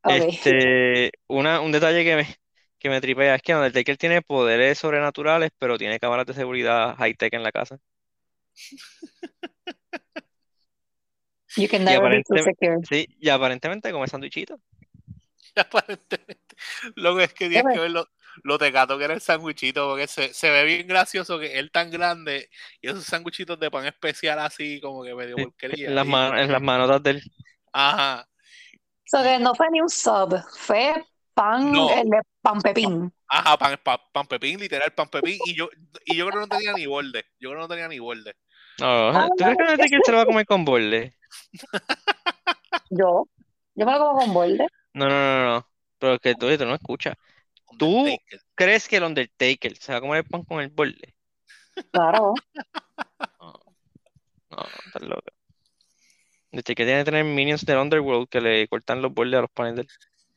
Ok. 0.03 0.11
Este, 0.27 1.11
una, 1.27 1.61
un 1.61 1.71
detalle 1.71 2.03
que 2.03 2.15
me, 2.15 2.37
que 2.85 2.89
me 2.91 3.01
tripea 3.01 3.35
es 3.35 3.41
que 3.41 3.53
Undertaker 3.55 3.97
tiene 3.97 4.21
poderes 4.21 4.77
sobrenaturales, 4.79 5.51
pero 5.59 5.77
tiene 5.77 5.99
cámaras 5.99 6.25
de 6.27 6.33
seguridad 6.33 6.95
high-tech 6.97 7.33
en 7.33 7.43
la 7.43 7.51
casa. 7.51 7.77
You 11.57 11.67
can 11.67 11.85
Y 11.85 11.85
never 11.85 12.09
be 12.09 12.23
too 12.23 12.37
aparentemente, 12.37 12.37
secure. 12.37 12.77
sí, 12.81 13.07
y 13.19 13.29
aparentemente 13.29 13.91
come 13.91 14.07
sanduichito. 14.07 14.59
Aparentemente. 15.55 16.55
Lo 16.95 17.15
que 17.15 17.23
es 17.25 17.33
que 17.33 17.49
tienes 17.49 17.73
que 17.73 17.79
ver 17.79 17.91
lo, 17.91 18.07
lo 18.43 18.57
tecato 18.57 18.97
que 18.97 19.05
era 19.05 19.13
el 19.13 19.21
sándwichito, 19.21 19.87
porque 19.89 20.07
se, 20.07 20.33
se 20.33 20.49
ve 20.49 20.63
bien 20.65 20.87
gracioso 20.87 21.39
que 21.39 21.57
él 21.59 21.71
tan 21.71 21.91
grande 21.91 22.49
y 22.81 22.89
esos 22.89 23.03
sándwichitos 23.05 23.59
de 23.59 23.71
pan 23.71 23.85
especial 23.85 24.39
así, 24.39 24.79
como 24.81 25.03
que 25.03 25.15
medio 25.15 25.35
porquería. 25.37 25.87
En 25.89 25.95
las, 25.95 26.07
man- 26.07 26.37
en 26.37 26.51
las 26.51 26.61
manotas 26.61 27.01
del. 27.03 27.21
Ajá. 27.73 28.27
So 29.05 29.21
que 29.23 29.39
no 29.39 29.53
fue 29.55 29.67
ni 29.71 29.79
un 29.81 29.89
sub, 29.89 30.35
fue 30.57 31.05
pan, 31.35 31.71
No. 31.71 31.89
el 31.91 32.09
de 32.09 32.21
pan 32.41 32.59
pepín. 32.61 33.13
Ajá, 33.27 33.57
pan, 33.57 33.79
pan, 33.83 33.97
pan 34.11 34.25
pepín, 34.27 34.59
literal, 34.59 34.91
pan 34.93 35.07
pepín. 35.09 35.37
Y 35.45 35.55
yo, 35.55 35.69
y 36.05 36.15
yo 36.15 36.25
creo 36.27 36.41
que 36.41 36.47
no 36.47 36.57
tenía 36.57 36.73
ni 36.73 36.85
borde. 36.87 37.25
Yo 37.39 37.49
creo 37.49 37.61
que 37.61 37.61
no 37.61 37.67
tenía 37.67 37.87
ni 37.87 37.99
borde. 37.99 38.33
No, 38.79 39.09
Ah, 39.09 39.27
¿tú 39.37 39.43
crees 39.43 39.57
que 39.57 39.63
Undertaker 39.63 39.99
se 40.03 40.11
lo 40.11 40.17
va 40.17 40.23
a 40.23 40.25
comer 40.25 40.45
con 40.45 40.65
borde? 40.65 41.15
Yo, 42.89 43.27
yo 43.75 43.85
me 43.85 43.91
lo 43.91 43.99
como 43.99 44.19
con 44.19 44.33
borde. 44.33 44.67
No, 44.93 45.05
no, 45.07 45.09
no, 45.09 45.45
no. 45.55 45.67
Pero 45.99 46.13
es 46.15 46.19
que 46.19 46.35
tú, 46.35 46.57
tú 46.57 46.65
no 46.65 46.75
escuchas. 46.75 47.15
Tú-. 47.77 48.05
¿Crees 48.55 48.87
que 48.87 48.97
el 48.97 49.03
Undertaker 49.03 49.75
se 49.77 49.91
va 49.91 49.97
a 49.97 50.01
comer 50.01 50.17
el 50.23 50.29
pan 50.29 50.43
con 50.43 50.61
el 50.61 50.69
borde? 50.69 51.13
Claro. 51.91 52.33
No, 53.39 53.53
no, 54.49 54.63
estás 54.85 55.01
loca. 55.01 55.31
Undertaker 56.51 56.85
tiene 56.85 57.01
que 57.01 57.05
tener 57.05 57.23
minions 57.25 57.65
del 57.65 57.77
Underworld 57.79 58.29
que 58.29 58.39
le 58.39 58.67
cortan 58.69 59.01
los 59.01 59.13
bordes 59.13 59.37
a 59.37 59.41
los 59.41 59.51
panes 59.51 59.75
del. 59.75 59.87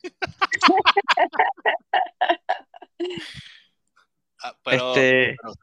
Ah, 4.41 4.55
pero, 4.63 4.89
Este, 4.95 5.35
pero- 5.41 5.53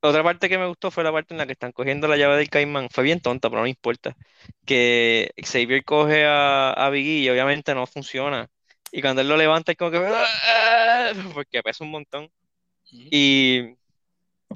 otra 0.00 0.22
parte 0.22 0.48
que 0.48 0.58
me 0.58 0.66
gustó 0.66 0.90
fue 0.90 1.02
la 1.04 1.12
parte 1.12 1.34
en 1.34 1.38
la 1.38 1.46
que 1.46 1.52
están 1.52 1.72
cogiendo 1.72 2.06
la 2.06 2.16
llave 2.16 2.36
del 2.36 2.48
caimán. 2.48 2.88
Fue 2.90 3.02
bien 3.04 3.20
tonta, 3.20 3.48
pero 3.50 3.60
no 3.60 3.64
me 3.64 3.70
importa. 3.70 4.16
Que 4.64 5.30
Xavier 5.36 5.84
coge 5.84 6.24
a, 6.24 6.72
a 6.72 6.90
Biggie 6.90 7.24
y 7.24 7.28
obviamente 7.28 7.74
no 7.74 7.86
funciona. 7.86 8.48
Y 8.92 9.02
cuando 9.02 9.20
él 9.22 9.28
lo 9.28 9.36
levanta 9.36 9.72
es 9.72 9.78
como 9.78 9.90
que... 9.90 9.98
"Ah", 9.98 11.12
Porque 11.34 11.62
pesa 11.62 11.84
un 11.84 11.90
montón. 11.90 12.30
Y, 12.90 13.58
y 13.62 13.76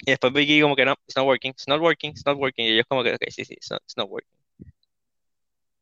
después 0.07 0.33
Biggie 0.33 0.63
como 0.63 0.77
que 0.77 0.85
no, 0.85 0.95
it's 1.07 1.17
not 1.17 1.27
working, 1.27 1.51
it's 1.51 1.67
not 1.69 1.81
working, 1.81 2.11
it's 2.13 2.25
not 2.25 2.39
working. 2.39 2.67
Y 2.67 2.71
ellos 2.71 2.87
como 2.89 3.03
que, 3.03 3.15
ok, 3.15 3.23
sí, 3.31 3.45
sí, 3.45 3.55
it's 3.55 3.71
not, 3.71 3.83
it's 3.83 3.97
not 3.97 4.09
working. 4.09 4.31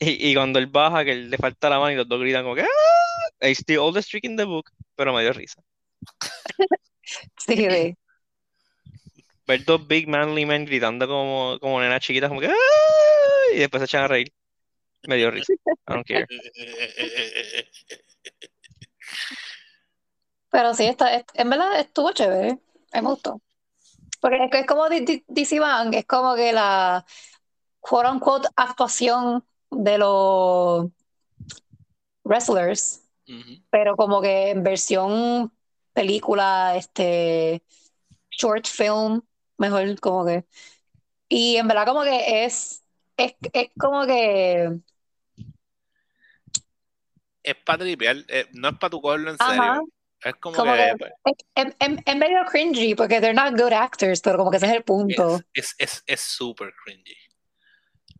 Y, 0.00 0.30
y 0.30 0.34
cuando 0.34 0.58
él 0.58 0.66
baja, 0.68 1.04
que 1.04 1.14
le 1.14 1.36
falta 1.36 1.68
la 1.68 1.78
mano 1.78 1.92
y 1.92 1.96
los 1.96 2.08
dos 2.08 2.20
gritan 2.20 2.42
como 2.44 2.54
que... 2.54 2.62
"Ah", 2.62 2.66
It's 3.40 3.64
the 3.66 3.78
oldest 3.78 4.10
trick 4.10 4.24
in 4.24 4.36
the 4.36 4.44
book, 4.46 4.70
pero 4.96 5.12
me 5.14 5.22
dio 5.22 5.32
risa. 5.32 5.62
Sí, 7.38 7.56
sí. 7.56 7.96
ver 9.46 9.64
dos 9.64 9.86
big 9.86 10.08
manly 10.08 10.44
men 10.46 10.64
gritando 10.66 11.06
como, 11.08 11.58
como 11.60 11.80
nenas 11.80 12.00
chiquitas, 12.00 12.28
como 12.28 12.40
que 12.40 12.48
"Ah", 12.48 12.52
y 13.54 13.58
después 13.58 13.80
se 13.80 13.84
echan 13.86 14.04
a 14.04 14.08
reír. 14.08 14.32
Me 15.08 15.16
dio 15.16 15.30
risa. 15.30 15.52
I 15.88 15.94
don't 15.94 16.06
care. 16.06 16.26
Pero 20.50 20.74
sí, 20.74 20.86
está, 20.86 21.14
es- 21.14 21.24
en 21.34 21.50
verdad 21.50 21.78
estuvo 21.80 22.12
chévere. 22.12 22.58
Me 22.92 23.00
gustó. 23.02 23.40
Porque 24.20 24.44
es, 24.44 24.50
que 24.50 24.60
es 24.60 24.66
como 24.66 24.88
DC 24.88 25.60
Bang, 25.60 25.94
es 25.94 26.06
como 26.06 26.34
que 26.36 26.52
la 26.52 27.04
quote 27.80 28.10
unquote 28.10 28.48
actuación 28.56 29.44
de 29.70 29.98
los 29.98 30.86
wrestlers, 32.24 33.02
Pero 33.70 33.96
como 33.96 34.20
que 34.20 34.50
en 34.50 34.62
versión 34.62 35.52
película, 35.92 36.74
este, 36.76 37.62
short 38.30 38.66
film, 38.66 39.22
mejor 39.58 39.98
como 40.00 40.24
que. 40.24 40.44
Y 41.28 41.56
en 41.56 41.68
verdad 41.68 41.86
como 41.86 42.02
que 42.02 42.44
es, 42.44 42.82
es, 43.16 43.34
es 43.52 43.68
como 43.78 44.06
que, 44.06 44.78
Es 47.42 47.54
para 47.64 47.78
tripear, 47.78 48.16
eh, 48.28 48.46
no 48.52 48.68
es 48.68 48.78
para 48.78 48.90
tu 48.90 49.00
cogerlo 49.00 49.30
en 49.30 49.36
Ajá. 49.38 49.56
serio. 49.56 49.88
Es 50.24 50.34
como, 50.34 50.56
Como 50.56 50.72
que, 50.74 50.94
que- 51.54 51.74
es, 52.06 52.16
medio 52.16 52.44
cringy 52.50 52.94
porque 52.94 53.20
they're 53.20 53.32
not 53.34 53.58
good 53.58 53.72
actors, 53.72 54.20
pero 54.20 54.38
como 54.38 54.50
que 54.50 54.56
ese 54.58 54.66
es 54.66 54.72
el 54.72 54.82
punto. 54.82 55.36
es, 55.54 55.74
es, 55.74 55.74
es, 55.78 56.02
es 56.06 56.20
súper 56.20 56.72
cringy. 56.84 57.16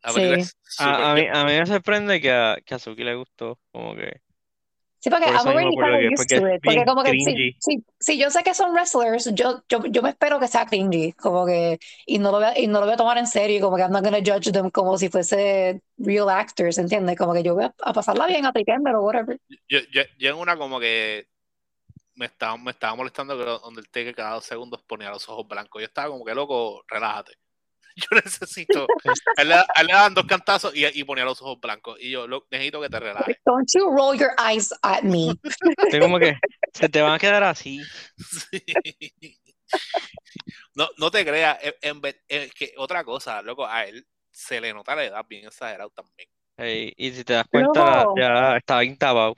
La 0.03 0.13
Sí. 0.13 0.21
es 0.23 0.57
súper- 0.63 0.95
A, 0.95 1.11
a 1.11 1.15
mí, 1.15 1.27
a 1.27 1.45
mí 1.45 1.59
me 1.59 1.67
sorprende 1.67 2.21
que 2.21 2.31
a, 2.31 2.57
que 2.65 2.75
a 2.75 2.79
Suki 2.79 3.03
le 3.05 3.17
gustó. 3.17 3.59
Como 3.73 3.95
que. 3.97 4.21
Sí, 5.01 5.11
porque 5.11 5.27
Por 5.27 5.35
I'm 5.35 5.47
already 5.47 5.77
kind 5.77 5.95
of 5.95 6.13
porque 6.17 6.35
used 6.35 6.35
to 6.35 6.55
it. 6.55 6.61
Porque 6.63 6.85
como 6.85 7.05
que 7.05 7.13
si, 7.13 7.57
si, 7.59 7.85
si 8.01 8.19
yo 8.19 8.31
sé 8.31 8.43
que 8.43 8.53
son 8.53 8.73
wrestlers, 8.73 9.31
yo, 9.33 9.63
yo, 9.69 9.85
yo 9.87 10.03
me 10.03 10.11
espero 10.11 10.41
que 10.41 10.49
sea 10.49 10.67
cringy, 10.67 11.13
como 11.13 11.47
que, 11.47 11.79
y 12.07 12.19
no 12.19 12.33
lo 12.33 12.39
voy 12.39 12.47
a, 12.47 12.59
y 12.59 12.67
no 12.67 12.81
lo 12.81 12.87
voy 12.87 12.95
a 12.95 12.97
tomar 12.97 13.17
en 13.19 13.29
serio, 13.29 13.61
como 13.61 13.77
que 13.77 13.83
I'm 13.83 13.93
not 13.93 14.03
gonna 14.03 14.19
judge 14.19 14.51
them 14.51 14.71
como 14.71 14.99
si 14.99 15.09
fuese 15.09 15.81
real 15.99 16.29
actors, 16.29 16.79
¿entiendes? 16.79 17.17
Como 17.17 17.33
que 17.33 17.45
yo 17.45 17.55
voy 17.55 17.65
a, 17.65 17.75
a 17.83 17.93
pasarla 17.93 18.27
bien, 18.27 18.45
a 18.45 18.53
tripeármelo, 18.53 19.03
whatever. 19.03 19.39
yo, 19.69 19.79
yo, 19.93 20.03
yo 20.19 20.31
en 20.31 20.37
una 20.37 20.57
como 20.57 20.81
que 20.81 21.29
me 22.17 22.27
estaba, 22.27 22.57
me 22.59 22.73
estaba 22.73 22.97
molestando 22.97 23.39
que 23.39 23.45
donde 23.45 23.81
el 23.81 23.89
que 23.89 24.15
cada 24.15 24.35
dos 24.35 24.45
segundos 24.45 24.83
ponía 24.83 25.11
los 25.11 25.29
ojos 25.29 25.47
blancos. 25.47 25.81
Yo 25.81 25.87
estaba 25.87 26.09
como 26.09 26.25
que 26.25 26.35
loco, 26.35 26.83
relájate. 26.89 27.35
Yo 28.11 28.17
necesito. 28.25 28.87
A 29.37 29.43
él, 29.43 29.49
le- 29.49 29.55
él 29.81 29.87
le 29.87 29.93
daban 29.93 30.15
dos 30.15 30.27
cantazos 30.27 30.75
y, 30.77 30.85
y 30.87 31.05
ponía 31.05 31.25
los 31.25 31.41
ojos 31.43 31.59
blancos. 31.61 31.99
Y 32.01 32.11
yo 32.11 32.27
lo, 32.27 32.47
necesito 32.51 32.81
que 32.81 32.89
te 32.89 33.01
relajes. 33.01 33.37
Don't 33.45 33.69
you 33.75 33.91
roll 33.91 34.17
your 34.19 34.31
eyes 34.39 34.73
at 34.83 35.03
me. 35.03 35.33
Estoy 35.79 36.01
como 36.01 36.19
que. 36.19 36.37
Se 36.73 36.89
te 36.89 37.03
van 37.03 37.13
a 37.15 37.19
quedar 37.19 37.43
así. 37.43 37.81
Sí. 38.17 38.63
No, 40.75 40.89
no 40.97 41.11
te 41.11 41.25
creas, 41.27 41.59
en- 41.63 41.75
en 41.83 42.01
ve- 42.01 42.23
en- 42.29 42.51
que 42.51 42.73
otra 42.79 43.05
cosa, 43.05 43.43
loco, 43.43 43.67
a 43.67 43.85
él 43.85 44.07
se 44.31 44.61
le 44.61 44.73
nota 44.73 44.95
la 44.95 45.05
edad 45.05 45.27
bien 45.29 45.47
exagerado 45.47 45.91
también. 45.91 46.29
Y 46.97 47.11
si 47.13 47.23
te 47.25 47.35
das 47.35 47.47
cuenta, 47.51 48.05
Loco. 48.05 48.15
ya 48.19 48.57
está 48.57 48.81
bien 48.81 48.97
tapado. 48.97 49.37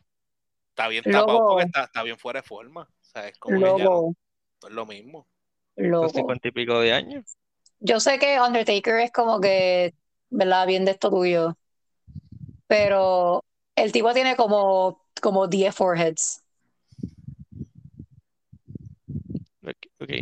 Está 0.71 0.89
bien 0.89 1.03
tapado 1.05 1.27
Loco. 1.33 1.49
porque 1.49 1.67
está, 1.67 1.85
está 1.85 2.03
bien 2.03 2.17
fuera 2.19 2.41
de 2.43 2.47
forma. 2.47 2.83
O 2.83 3.05
sea, 3.05 3.27
es 3.29 3.39
como 3.39 3.59
que 3.59 3.65
ya 3.65 3.71
no, 3.71 3.77
Loco, 3.79 4.15
no 4.63 4.69
es 4.69 4.75
lo 4.75 4.87
mismo. 4.87 5.27
Loco. 5.77 6.09
cincuenta 6.11 6.49
y 6.49 6.53
pico 6.53 6.79
de 6.81 6.93
años. 6.93 7.25
Yo 7.81 7.99
sé 7.99 8.19
que 8.19 8.41
Undertaker 8.41 9.01
es 9.01 9.11
como 9.11 9.41
que, 9.41 9.95
¿verdad? 10.29 10.67
Bien 10.67 10.85
de 10.85 10.93
esto 10.93 11.11
tuyo. 11.11 11.57
Pero 12.67 13.45
el 13.75 13.93
tipo 13.93 14.13
tiene 14.13 14.37
como, 14.37 15.05
como 15.21 15.49
10 15.49 15.75
foreheads. 15.75 16.43
Ok. 20.01 20.13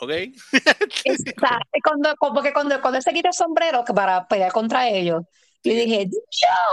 ok. 0.00 0.10
Está, 1.04 1.60
cuando, 1.82 2.14
como 2.16 2.42
que 2.42 2.52
cuando, 2.52 2.80
cuando 2.80 2.98
él 2.98 3.02
se 3.02 3.12
quita 3.12 3.28
el 3.28 3.34
sombrero 3.34 3.84
para 3.84 4.26
pelear 4.28 4.52
contra 4.52 4.88
ellos, 4.88 5.22
yo 5.64 5.72
dije, 5.72 6.08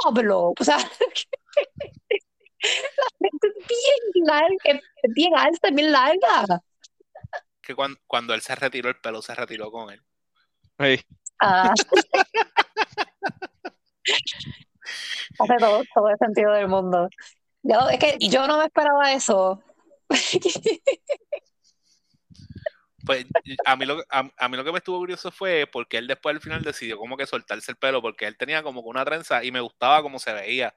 ¡Diablo! 0.03 0.53
O 0.59 0.63
sea, 0.63 0.77
la 0.77 0.87
frente 3.17 3.47
es 3.47 3.67
bien 3.67 4.25
larga, 4.25 4.81
es 5.03 5.13
bien 5.13 5.35
alta, 5.35 5.69
es 5.69 5.75
bien 5.75 5.91
larga. 5.91 6.61
Que 7.69 7.75
cuando, 7.75 7.99
cuando 8.07 8.33
él 8.33 8.41
se 8.41 8.55
retiró, 8.55 8.89
el 8.89 8.95
pelo 8.95 9.21
se 9.21 9.35
retiró 9.35 9.69
con 9.69 9.91
él. 9.91 10.01
Ah. 11.39 11.71
Hace 15.39 15.55
todo, 15.59 15.83
todo 15.93 16.09
el 16.09 16.17
sentido 16.17 16.51
del 16.53 16.67
mundo. 16.67 17.07
Yo- 17.61 17.87
es 17.91 17.99
que 17.99 18.17
yo 18.27 18.47
no 18.47 18.57
me 18.57 18.65
esperaba 18.65 19.13
eso. 19.13 19.61
Pues 23.05 23.27
a 23.65 23.75
mí, 23.75 23.85
lo, 23.85 24.03
a, 24.09 24.27
a 24.35 24.49
mí 24.49 24.57
lo 24.57 24.63
que 24.63 24.71
me 24.71 24.79
estuvo 24.79 24.97
curioso 24.97 25.29
fue 25.29 25.69
porque 25.71 25.99
él 25.99 26.07
después 26.07 26.35
al 26.35 26.41
final 26.41 26.63
decidió 26.63 26.97
como 26.97 27.17
que 27.17 27.27
soltarse 27.27 27.69
el 27.71 27.77
pelo 27.77 28.01
porque 28.01 28.25
él 28.25 28.35
tenía 28.35 28.63
como 28.63 28.81
que 28.81 28.89
una 28.89 29.05
trenza 29.05 29.43
y 29.43 29.51
me 29.51 29.61
gustaba 29.61 30.01
cómo 30.01 30.17
se 30.17 30.33
veía 30.33 30.75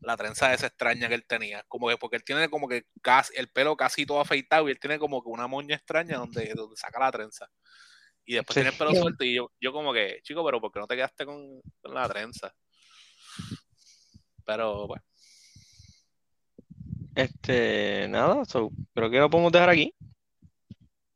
la 0.00 0.16
trenza 0.16 0.52
esa 0.54 0.66
extraña 0.68 1.08
que 1.08 1.14
él 1.14 1.26
tenía. 1.26 1.64
Como 1.68 1.88
que 1.88 1.96
porque 1.96 2.16
él 2.16 2.24
tiene 2.24 2.48
como 2.48 2.68
que 2.68 2.84
casi, 3.02 3.32
el 3.36 3.48
pelo 3.48 3.76
casi 3.76 4.06
todo 4.06 4.20
afeitado 4.20 4.68
y 4.68 4.72
él 4.72 4.80
tiene 4.80 4.98
como 4.98 5.22
que 5.22 5.28
una 5.28 5.46
moña 5.46 5.76
extraña 5.76 6.18
donde, 6.18 6.52
donde 6.54 6.76
saca 6.76 6.98
la 7.00 7.10
trenza. 7.12 7.48
Y 8.24 8.34
después 8.34 8.54
Sí. 8.54 8.60
tiene 8.60 8.70
el 8.70 8.76
pelo 8.78 8.94
suelto 8.94 9.24
y 9.24 9.34
yo, 9.34 9.50
yo 9.60 9.72
como 9.72 9.92
que, 9.92 10.20
chico, 10.22 10.44
pero 10.44 10.60
¿por 10.60 10.70
qué 10.70 10.80
no 10.80 10.86
te 10.86 10.96
quedaste 10.96 11.24
con, 11.24 11.60
con 11.80 11.94
la 11.94 12.08
trenza? 12.08 12.54
Pero 14.44 14.86
bueno, 14.86 15.02
Este, 17.14 18.06
nada, 18.08 18.44
so, 18.44 18.70
creo 18.94 19.10
que 19.10 19.18
lo 19.18 19.28
podemos 19.30 19.50
dejar 19.52 19.70
aquí. 19.70 19.92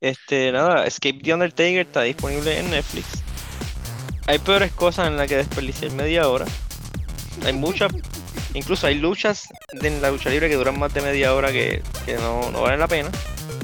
Este, 0.00 0.50
nada, 0.50 0.84
Escape 0.86 1.20
the 1.22 1.32
Undertaker 1.32 1.86
está 1.86 2.02
disponible 2.02 2.58
en 2.58 2.70
Netflix. 2.70 3.22
Hay 4.26 4.38
peores 4.40 4.72
cosas 4.72 5.08
en 5.08 5.16
las 5.16 5.28
que 5.28 5.36
desperdiciar 5.36 5.92
media 5.92 6.28
hora. 6.28 6.46
Hay 7.44 7.52
muchas, 7.52 7.92
incluso 8.54 8.86
hay 8.86 8.96
luchas 8.96 9.48
de 9.72 9.88
en 9.88 10.02
la 10.02 10.10
lucha 10.10 10.30
libre 10.30 10.48
que 10.48 10.56
duran 10.56 10.78
más 10.78 10.92
de 10.94 11.00
media 11.00 11.34
hora 11.34 11.52
que, 11.52 11.82
que 12.06 12.14
no, 12.14 12.50
no 12.50 12.62
valen 12.62 12.80
la 12.80 12.88
pena. 12.88 13.10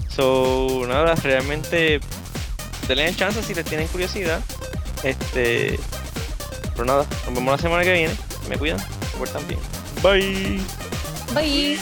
So, 0.09 0.85
nada, 0.89 1.15
realmente 1.17 2.01
denle 2.89 3.15
chance 3.15 3.43
si 3.43 3.55
les 3.55 3.65
tienen 3.65 3.87
curiosidad. 3.89 4.41
Este, 5.03 5.79
pero 6.73 6.85
nada, 6.85 7.07
nos 7.27 7.35
vemos 7.35 7.53
la 7.53 7.59
semana 7.59 7.85
que 7.85 7.93
viene. 7.93 8.15
Me 8.49 8.57
cuidan, 8.57 8.79
se 8.79 9.17
portan 9.19 9.47
bien. 9.47 9.61
Bye. 10.03 10.61
Bye. 11.35 11.79